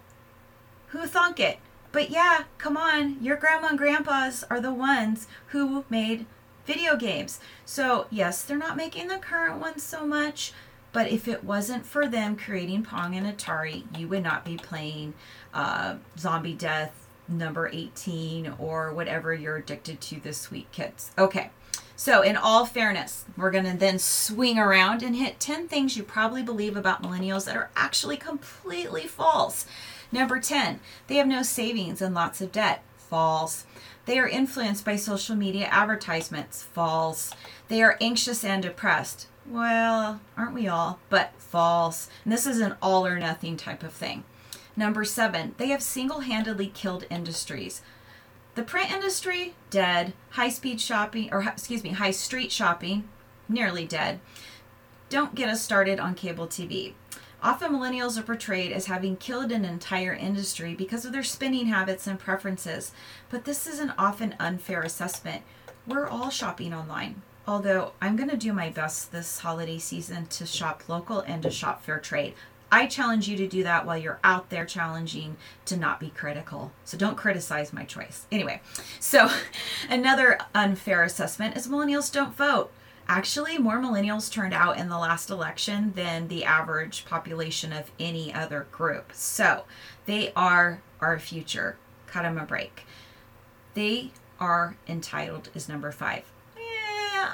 Who 0.88 1.06
thunk 1.06 1.40
it? 1.40 1.60
But 1.92 2.10
yeah, 2.10 2.46
come 2.58 2.78
on, 2.78 3.24
your 3.24 3.36
grandma 3.36 3.68
and 3.68 3.78
grandpas 3.78 4.44
are 4.50 4.60
the 4.60 4.74
ones 4.74 5.28
who 5.48 5.86
made 5.88 6.26
video 6.70 6.96
games. 6.96 7.40
So, 7.66 8.06
yes, 8.12 8.44
they're 8.44 8.56
not 8.56 8.78
making 8.78 9.08
the 9.08 9.18
current 9.18 9.60
ones 9.60 9.82
so 9.82 10.06
much, 10.06 10.54
but 10.92 11.12
if 11.12 11.28
it 11.28 11.44
wasn't 11.44 11.84
for 11.84 12.08
them 12.08 12.36
creating 12.36 12.84
Pong 12.84 13.16
and 13.16 13.26
Atari, 13.26 13.86
you 13.98 14.08
would 14.08 14.22
not 14.22 14.46
be 14.46 14.56
playing 14.56 15.16
uh, 15.52 15.96
Zombie 16.20 16.54
Death 16.54 17.08
number 17.28 17.72
18 17.74 18.54
or 18.60 18.94
whatever 18.94 19.34
you're 19.34 19.58
addicted 19.58 20.00
to 20.00 20.20
this 20.20 20.38
sweet 20.38 20.72
kids. 20.72 21.12
Okay. 21.18 21.50
So, 21.96 22.22
in 22.22 22.38
all 22.38 22.68
fairness, 22.68 23.26
we're 23.36 23.52
going 23.52 23.66
to 23.66 23.76
then 23.76 23.98
swing 23.98 24.60
around 24.60 25.02
and 25.02 25.16
hit 25.16 25.40
10 25.40 25.68
things 25.68 25.98
you 25.98 26.04
probably 26.04 26.44
believe 26.44 26.78
about 26.78 27.02
millennials 27.02 27.46
that 27.46 27.58
are 27.58 27.72
actually 27.76 28.16
completely 28.16 29.08
false. 29.08 29.66
Number 30.12 30.40
10, 30.40 30.82
they 31.08 31.16
have 31.16 31.28
no 31.28 31.42
savings 31.42 32.00
and 32.00 32.14
lots 32.14 32.42
of 32.42 32.52
debt. 32.52 32.84
False. 32.96 33.66
They 34.10 34.18
are 34.18 34.28
influenced 34.28 34.86
by 34.86 34.96
social 34.96 35.36
media 35.36 35.68
advertisements. 35.68 36.64
False. 36.64 37.32
They 37.68 37.84
are 37.84 37.96
anxious 38.02 38.44
and 38.44 38.64
depressed. 38.64 39.28
Well, 39.48 40.20
aren't 40.36 40.56
we 40.56 40.68
all? 40.68 40.98
But 41.10 41.34
false. 41.38 42.10
And 42.24 42.34
this 42.34 42.48
is 42.48 42.60
an 42.60 42.76
all 42.82 43.06
or 43.06 43.20
nothing 43.20 43.56
type 43.56 43.84
of 43.84 43.94
thing. 43.94 44.24
Number 44.76 45.06
seven, 45.06 45.54
they 45.60 45.68
have 45.68 45.84
single 45.84 46.22
handedly 46.22 46.66
killed 46.66 47.06
industries. 47.12 47.84
The 48.56 48.64
print 48.64 48.92
industry, 48.92 49.54
dead. 49.70 50.14
High 50.32 50.50
speed 50.50 50.82
shopping, 50.82 51.30
or 51.32 51.44
excuse 51.44 51.84
me, 51.84 51.92
high 51.92 52.10
street 52.10 52.52
shopping, 52.52 53.08
nearly 53.48 53.86
dead. 53.86 54.22
Don't 55.10 55.36
get 55.36 55.50
us 55.50 55.62
started 55.62 56.00
on 56.00 56.16
cable 56.16 56.48
TV. 56.48 56.94
Often 57.42 57.72
millennials 57.72 58.18
are 58.18 58.24
portrayed 58.24 58.74
as 58.74 58.88
having 58.88 59.16
killed 59.16 59.52
an 59.54 59.64
entire 59.64 60.14
industry 60.14 60.76
because 60.76 61.06
of 61.06 61.14
their 61.14 61.24
spending 61.24 61.68
habits 61.68 62.06
and 62.06 62.20
preferences, 62.20 62.92
but 63.30 63.46
this 63.46 63.66
is 63.66 63.80
an 63.80 63.94
often 63.98 64.36
unfair 64.40 64.82
assessment. 64.82 65.44
We're 65.88 66.08
all 66.08 66.30
shopping 66.30 66.74
online. 66.74 67.22
Although 67.48 67.94
I'm 68.02 68.18
going 68.18 68.30
to 68.30 68.38
do 68.38 68.52
my 68.52 68.70
best 68.70 69.14
this 69.14 69.40
holiday 69.40 69.80
season 69.80 70.28
to 70.28 70.46
shop 70.46 70.84
local 70.90 71.22
and 71.22 71.42
to 71.44 71.50
shop 71.50 71.84
fair 71.84 71.98
trade. 71.98 72.34
I 72.72 72.86
challenge 72.86 73.28
you 73.28 73.36
to 73.38 73.48
do 73.48 73.64
that 73.64 73.86
while 73.86 73.98
you're 73.98 74.20
out 74.24 74.50
there 74.50 74.66
challenging 74.66 75.38
to 75.66 75.78
not 75.78 76.00
be 76.00 76.10
critical. 76.10 76.72
So 76.84 76.98
don't 76.98 77.18
criticize 77.18 77.74
my 77.74 77.86
choice. 77.86 78.28
Anyway, 78.32 78.62
so 79.00 79.30
another 79.90 80.38
unfair 80.54 81.04
assessment 81.04 81.56
is 81.58 81.68
millennials 81.68 82.12
don't 82.12 82.36
vote. 82.36 82.72
Actually, 83.12 83.58
more 83.58 83.80
millennials 83.80 84.32
turned 84.32 84.54
out 84.54 84.78
in 84.78 84.88
the 84.88 84.98
last 84.98 85.32
election 85.32 85.92
than 85.96 86.28
the 86.28 86.46
average 86.46 87.06
population 87.06 87.74
of 87.74 87.90
any 88.00 88.32
other 88.32 88.68
group. 88.72 89.12
So 89.14 89.64
they 90.06 90.32
are 90.36 90.84
our 91.02 91.18
future. 91.18 91.78
Cut 92.06 92.22
them 92.22 92.38
a 92.38 92.46
break. 92.46 92.86
They 93.74 94.12
are 94.40 94.78
entitled, 94.88 95.50
is 95.56 95.68
number 95.68 95.92
five. 95.92 96.24
Yeah, 96.56 97.32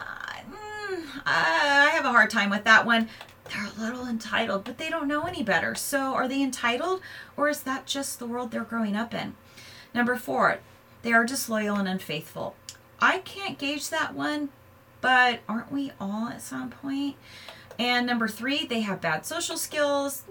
mm, 0.50 1.18
uh, 1.18 1.22
I 1.26 1.90
have 1.94 2.06
a 2.06 2.12
hard 2.12 2.30
time 2.30 2.52
with 2.52 2.64
that 2.64 2.86
one. 2.86 3.10
They're 3.44 3.68
a 3.78 3.82
little 3.82 4.08
entitled, 4.08 4.64
but 4.64 4.78
they 4.78 4.90
don't 4.90 5.10
know 5.10 5.24
any 5.24 5.44
better. 5.44 5.76
So 5.76 6.14
are 6.14 6.30
they 6.30 6.42
entitled, 6.42 7.02
or 7.36 7.50
is 7.50 7.64
that 7.64 7.86
just 7.86 8.18
the 8.18 8.26
world 8.26 8.52
they're 8.52 8.64
growing 8.64 8.96
up 8.96 9.14
in? 9.14 9.36
Number 9.94 10.16
four, 10.16 10.60
they 11.02 11.12
are 11.12 11.26
disloyal 11.26 11.76
and 11.76 11.88
unfaithful. 11.88 12.56
I 13.02 13.20
can't 13.20 13.60
gauge 13.60 13.90
that 13.90 14.16
one, 14.16 14.50
but 15.06 15.42
aren't 15.48 15.72
we 15.72 15.92
all 16.02 16.30
at 16.30 16.42
some 16.42 16.72
point? 16.72 17.16
And 17.78 18.08
number 18.08 18.28
three, 18.28 18.66
they 18.66 18.82
have 18.82 19.02
bad 19.02 19.24
social 19.24 19.56
skills. 19.56 20.24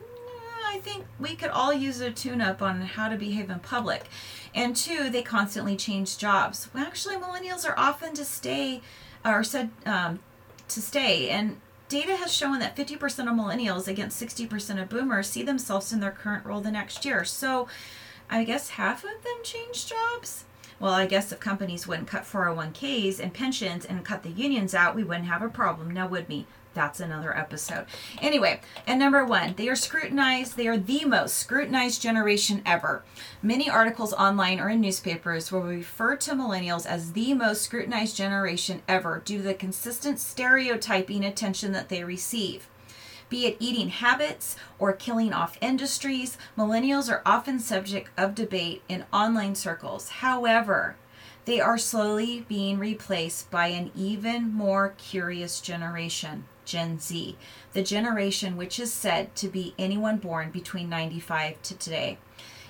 I 0.67 0.79
think 0.79 1.05
we 1.21 1.37
could 1.37 1.51
all 1.51 1.73
use 1.73 2.01
a 2.01 2.11
tune 2.11 2.41
up 2.41 2.61
on 2.61 2.81
how 2.81 3.09
to 3.09 3.17
behave 3.17 3.51
in 3.51 3.61
public. 3.61 4.07
And 4.53 4.75
two, 4.75 5.11
they 5.11 5.23
constantly 5.23 5.77
change 5.77 6.19
jobs. 6.19 6.71
Well, 6.75 6.85
actually, 6.85 7.15
millennials 7.15 7.65
are 7.65 7.79
often 7.79 8.15
to 8.15 8.25
stay, 8.25 8.81
or 9.25 9.45
said 9.45 9.71
um, 9.87 10.19
to 10.67 10.83
stay. 10.83 11.31
And 11.31 11.61
data 11.89 12.17
has 12.17 12.35
shown 12.35 12.59
that 12.59 12.75
50% 12.75 12.97
of 13.05 13.37
millennials 13.37 13.87
against 13.87 14.21
60% 14.21 14.83
of 14.83 14.89
boomers 14.89 15.29
see 15.29 15.45
themselves 15.45 15.93
in 15.93 16.01
their 16.01 16.11
current 16.11 16.45
role 16.45 16.61
the 16.61 16.73
next 16.73 17.05
year. 17.05 17.25
So 17.25 17.69
I 18.29 18.43
guess 18.43 18.71
half 18.71 19.05
of 19.05 19.23
them 19.23 19.37
change 19.45 19.87
jobs. 19.87 20.47
Well, 20.81 20.93
I 20.93 21.07
guess 21.07 21.33
if 21.33 21.41
companies 21.41 21.87
wouldn't 21.87 22.09
cut 22.09 22.25
401ks 22.25 23.21
and 23.21 23.33
pensions 23.33 23.85
and 23.85 24.05
cut 24.05 24.23
the 24.23 24.31
unions 24.31 24.75
out, 24.75 24.95
we 24.95 25.05
wouldn't 25.05 25.29
have 25.29 25.43
a 25.43 25.49
problem, 25.49 25.91
now 25.93 26.09
would 26.09 26.29
we? 26.29 26.47
That's 26.75 26.99
another 26.99 27.37
episode. 27.37 27.87
Anyway, 28.21 28.61
and 28.85 28.99
number 28.99 29.25
one, 29.25 29.55
they 29.57 29.69
are 29.69 29.77
scrutinized. 29.77 30.57
They 30.57 30.67
are 30.67 30.77
the 30.77 31.05
most 31.05 31.37
scrutinized 31.37 32.03
generation 32.03 32.63
ever. 32.67 33.05
Many 33.43 33.71
articles 33.71 34.13
online 34.13 34.59
or 34.59 34.69
in 34.69 34.81
newspapers 34.81 35.53
will 35.53 35.63
refer 35.63 36.17
to 36.17 36.33
millennials 36.33 36.85
as 36.85 37.13
the 37.13 37.33
most 37.33 37.63
scrutinized 37.63 38.17
generation 38.17 38.83
ever 38.89 39.23
due 39.25 39.39
to 39.39 39.45
the 39.45 39.55
consistent 39.55 40.19
stereotyping 40.19 41.25
attention 41.25 41.71
that 41.73 41.89
they 41.89 42.03
receive. 42.03 42.69
Be 43.29 43.47
it 43.47 43.57
eating 43.59 43.89
habits 43.89 44.57
or 44.79 44.93
killing 44.93 45.33
off 45.33 45.59
industries, 45.61 46.39
millennials 46.57 47.11
are 47.11 47.23
often 47.25 47.59
subject 47.59 48.11
of 48.17 48.35
debate 48.35 48.83
in 48.89 49.05
online 49.13 49.55
circles. 49.55 50.09
However, 50.09 50.97
they 51.45 51.61
are 51.61 51.79
slowly 51.79 52.45
being 52.49 52.79
replaced 52.79 53.51
by 53.51 53.69
an 53.69 53.91
even 53.95 54.53
more 54.53 54.95
curious 54.97 55.61
generation, 55.61 56.45
Gen 56.65 56.99
Z, 56.99 57.37
the 57.73 57.83
generation 57.83 58.57
which 58.57 58.79
is 58.79 58.93
said 58.93 59.35
to 59.37 59.49
be 59.49 59.75
anyone 59.79 60.17
born 60.17 60.51
between 60.51 60.89
95 60.89 61.61
to 61.63 61.77
today. 61.77 62.19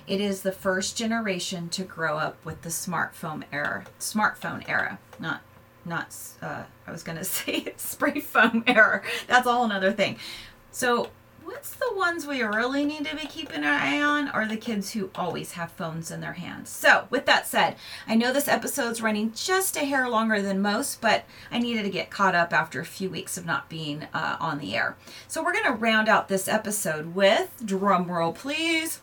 It 0.07 0.21
is 0.21 0.41
the 0.41 0.51
first 0.51 0.97
generation 0.97 1.69
to 1.69 1.83
grow 1.83 2.17
up 2.17 2.43
with 2.45 2.61
the 2.61 2.69
smartphone 2.69 3.43
era. 3.51 3.85
Smartphone 3.99 4.67
era, 4.69 4.99
not 5.19 5.41
not 5.85 6.15
uh, 6.41 6.63
I 6.87 6.91
was 6.91 7.03
gonna 7.03 7.23
say 7.23 7.73
spray 7.77 8.19
foam 8.19 8.63
era. 8.67 9.01
That's 9.27 9.47
all 9.47 9.63
another 9.63 9.91
thing. 9.91 10.17
So 10.71 11.09
what's 11.45 11.75
the 11.75 11.93
ones 11.95 12.25
we 12.25 12.41
really 12.41 12.83
need 12.85 13.05
to 13.05 13.15
be 13.15 13.27
keeping 13.27 13.57
an 13.57 13.63
eye 13.63 14.01
on 14.01 14.27
are 14.29 14.47
the 14.47 14.57
kids 14.57 14.91
who 14.91 15.11
always 15.15 15.53
have 15.53 15.71
phones 15.71 16.09
in 16.09 16.19
their 16.19 16.33
hands. 16.33 16.69
So, 16.69 17.07
with 17.09 17.25
that 17.27 17.47
said, 17.47 17.75
I 18.07 18.15
know 18.15 18.33
this 18.33 18.47
episode's 18.47 19.01
running 19.01 19.31
just 19.33 19.77
a 19.77 19.85
hair 19.85 20.09
longer 20.09 20.41
than 20.41 20.61
most, 20.61 21.01
but 21.01 21.23
I 21.51 21.59
needed 21.59 21.83
to 21.83 21.89
get 21.89 22.09
caught 22.09 22.35
up 22.35 22.51
after 22.51 22.79
a 22.79 22.85
few 22.85 23.09
weeks 23.09 23.37
of 23.37 23.45
not 23.45 23.69
being 23.69 24.07
uh, 24.13 24.37
on 24.39 24.57
the 24.57 24.75
air. 24.75 24.97
So, 25.27 25.43
we're 25.43 25.53
to 25.53 25.71
round 25.71 26.09
out 26.09 26.27
this 26.27 26.47
episode 26.47 27.15
with 27.15 27.51
drum 27.63 28.11
roll, 28.11 28.33
please. 28.33 29.01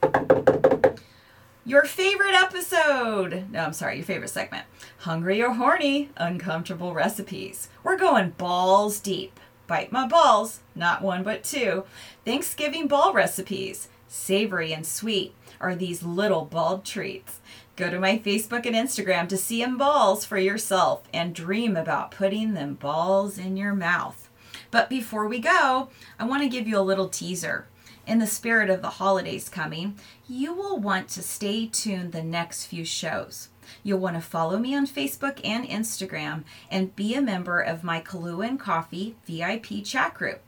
Your 1.65 1.85
favorite 1.85 2.35
episode. 2.35 3.45
No, 3.53 3.61
I'm 3.61 3.73
sorry, 3.73 3.95
your 3.95 4.05
favorite 4.05 4.31
segment. 4.31 4.65
Hungry 4.99 5.41
or 5.41 5.53
horny, 5.53 6.11
uncomfortable 6.17 6.93
recipes. 6.93 7.69
We're 7.85 7.97
going 7.97 8.31
balls 8.31 8.99
deep. 8.99 9.39
Bite 9.69 9.93
my 9.93 10.09
balls, 10.09 10.59
not 10.75 11.03
one 11.03 11.23
but 11.23 11.45
two. 11.45 11.85
Thanksgiving 12.25 12.89
ball 12.89 13.13
recipes, 13.13 13.89
savory 14.09 14.73
and 14.73 14.85
sweet, 14.85 15.37
are 15.61 15.77
these 15.77 16.03
little 16.03 16.47
balled 16.47 16.85
treats. 16.85 17.39
Go 17.77 17.91
to 17.91 18.01
my 18.01 18.19
Facebook 18.19 18.67
and 18.67 18.75
Instagram 18.75 19.29
to 19.29 19.37
see 19.37 19.63
them 19.63 19.79
balls 19.79 20.25
for 20.25 20.39
yourself 20.39 21.05
and 21.15 21.33
dream 21.33 21.77
about 21.77 22.11
putting 22.11 22.55
them 22.55 22.75
balls 22.75 23.39
in 23.39 23.57
your 23.57 23.73
mouth. 23.73 24.29
But 24.73 24.91
before 24.91 25.29
we 25.29 25.39
go, 25.39 25.91
I 26.19 26.25
want 26.25 26.43
to 26.43 26.49
give 26.49 26.67
you 26.67 26.77
a 26.77 26.81
little 26.81 27.09
teaser. 27.09 27.69
In 28.07 28.19
the 28.19 28.27
spirit 28.27 28.69
of 28.69 28.83
the 28.83 28.91
holidays 28.91 29.49
coming, 29.49 29.99
you 30.29 30.53
will 30.53 30.79
want 30.79 31.09
to 31.11 31.23
stay 31.23 31.67
tuned 31.67 32.13
the 32.13 32.23
next 32.23 32.67
few 32.67 32.85
shows. 32.85 33.49
You'll 33.85 34.01
want 34.01 34.17
to 34.17 34.21
follow 34.21 34.59
me 34.59 34.75
on 34.75 34.87
Facebook 34.87 35.41
and 35.45 35.65
Instagram 35.65 36.43
and 36.71 36.97
be 36.97 37.15
a 37.15 37.23
member 37.23 37.61
of 37.61 37.85
my 37.85 38.01
Kahlua 38.01 38.49
and 38.49 38.61
Coffee 38.61 39.15
VIP 39.25 39.85
chat 39.85 40.15
group. 40.15 40.41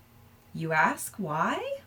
You 0.53 0.73
ask 0.73 1.15
why? 1.17 1.79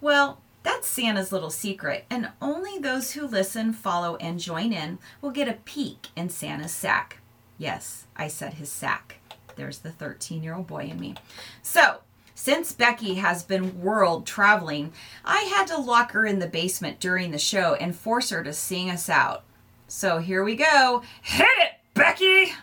Well, 0.00 0.40
that's 0.62 0.88
Santa's 0.88 1.32
little 1.32 1.50
secret, 1.50 2.04
and 2.10 2.30
only 2.42 2.78
those 2.78 3.12
who 3.12 3.26
listen, 3.26 3.72
follow, 3.72 4.16
and 4.16 4.38
join 4.38 4.72
in 4.72 4.98
will 5.22 5.30
get 5.30 5.48
a 5.48 5.58
peek 5.64 6.08
in 6.14 6.28
Santa's 6.28 6.72
sack. 6.72 7.18
Yes, 7.56 8.06
I 8.16 8.28
said 8.28 8.54
his 8.54 8.70
sack. 8.70 9.20
There's 9.56 9.78
the 9.78 9.90
13 9.90 10.42
year 10.42 10.54
old 10.54 10.66
boy 10.66 10.84
in 10.84 11.00
me. 11.00 11.14
So, 11.62 12.00
since 12.40 12.72
Becky 12.72 13.16
has 13.16 13.42
been 13.42 13.82
world 13.82 14.24
traveling, 14.24 14.92
I 15.26 15.42
had 15.54 15.66
to 15.66 15.76
lock 15.76 16.12
her 16.12 16.24
in 16.24 16.38
the 16.38 16.46
basement 16.46 16.98
during 16.98 17.32
the 17.32 17.38
show 17.38 17.74
and 17.74 17.94
force 17.94 18.30
her 18.30 18.42
to 18.42 18.54
sing 18.54 18.88
us 18.88 19.10
out. 19.10 19.42
So 19.88 20.18
here 20.18 20.42
we 20.42 20.56
go. 20.56 21.02
Hit 21.20 21.46
it, 21.58 21.72
Becky! 21.92 22.54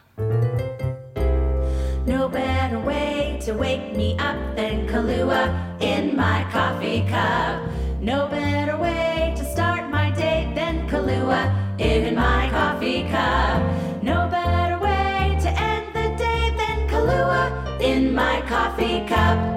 No 2.08 2.28
better 2.28 2.80
way 2.80 3.40
to 3.44 3.54
wake 3.54 3.96
me 3.96 4.18
up 4.18 4.56
than 4.56 4.88
Kahlua 4.88 5.80
in 5.80 6.16
my 6.16 6.48
coffee 6.52 7.06
cup. 7.08 7.70
No 8.02 8.28
better 8.30 8.78
way 8.78 9.36
to 9.38 9.46
start 9.46 9.92
my 9.92 10.10
day 10.10 10.52
than 10.56 10.90
Kahlua 10.90 11.80
in 11.80 12.16
my 12.16 12.50
coffee 12.50 13.04
cup. 13.10 13.62
No 14.02 14.28
better 14.28 14.80
way 14.80 15.38
to 15.40 15.50
end 15.50 15.86
the 15.94 16.18
day 16.18 16.52
than 16.58 16.90
Kahlua 16.90 17.80
in 17.80 18.16
my 18.16 18.42
coffee 18.48 19.06
cup. 19.06 19.57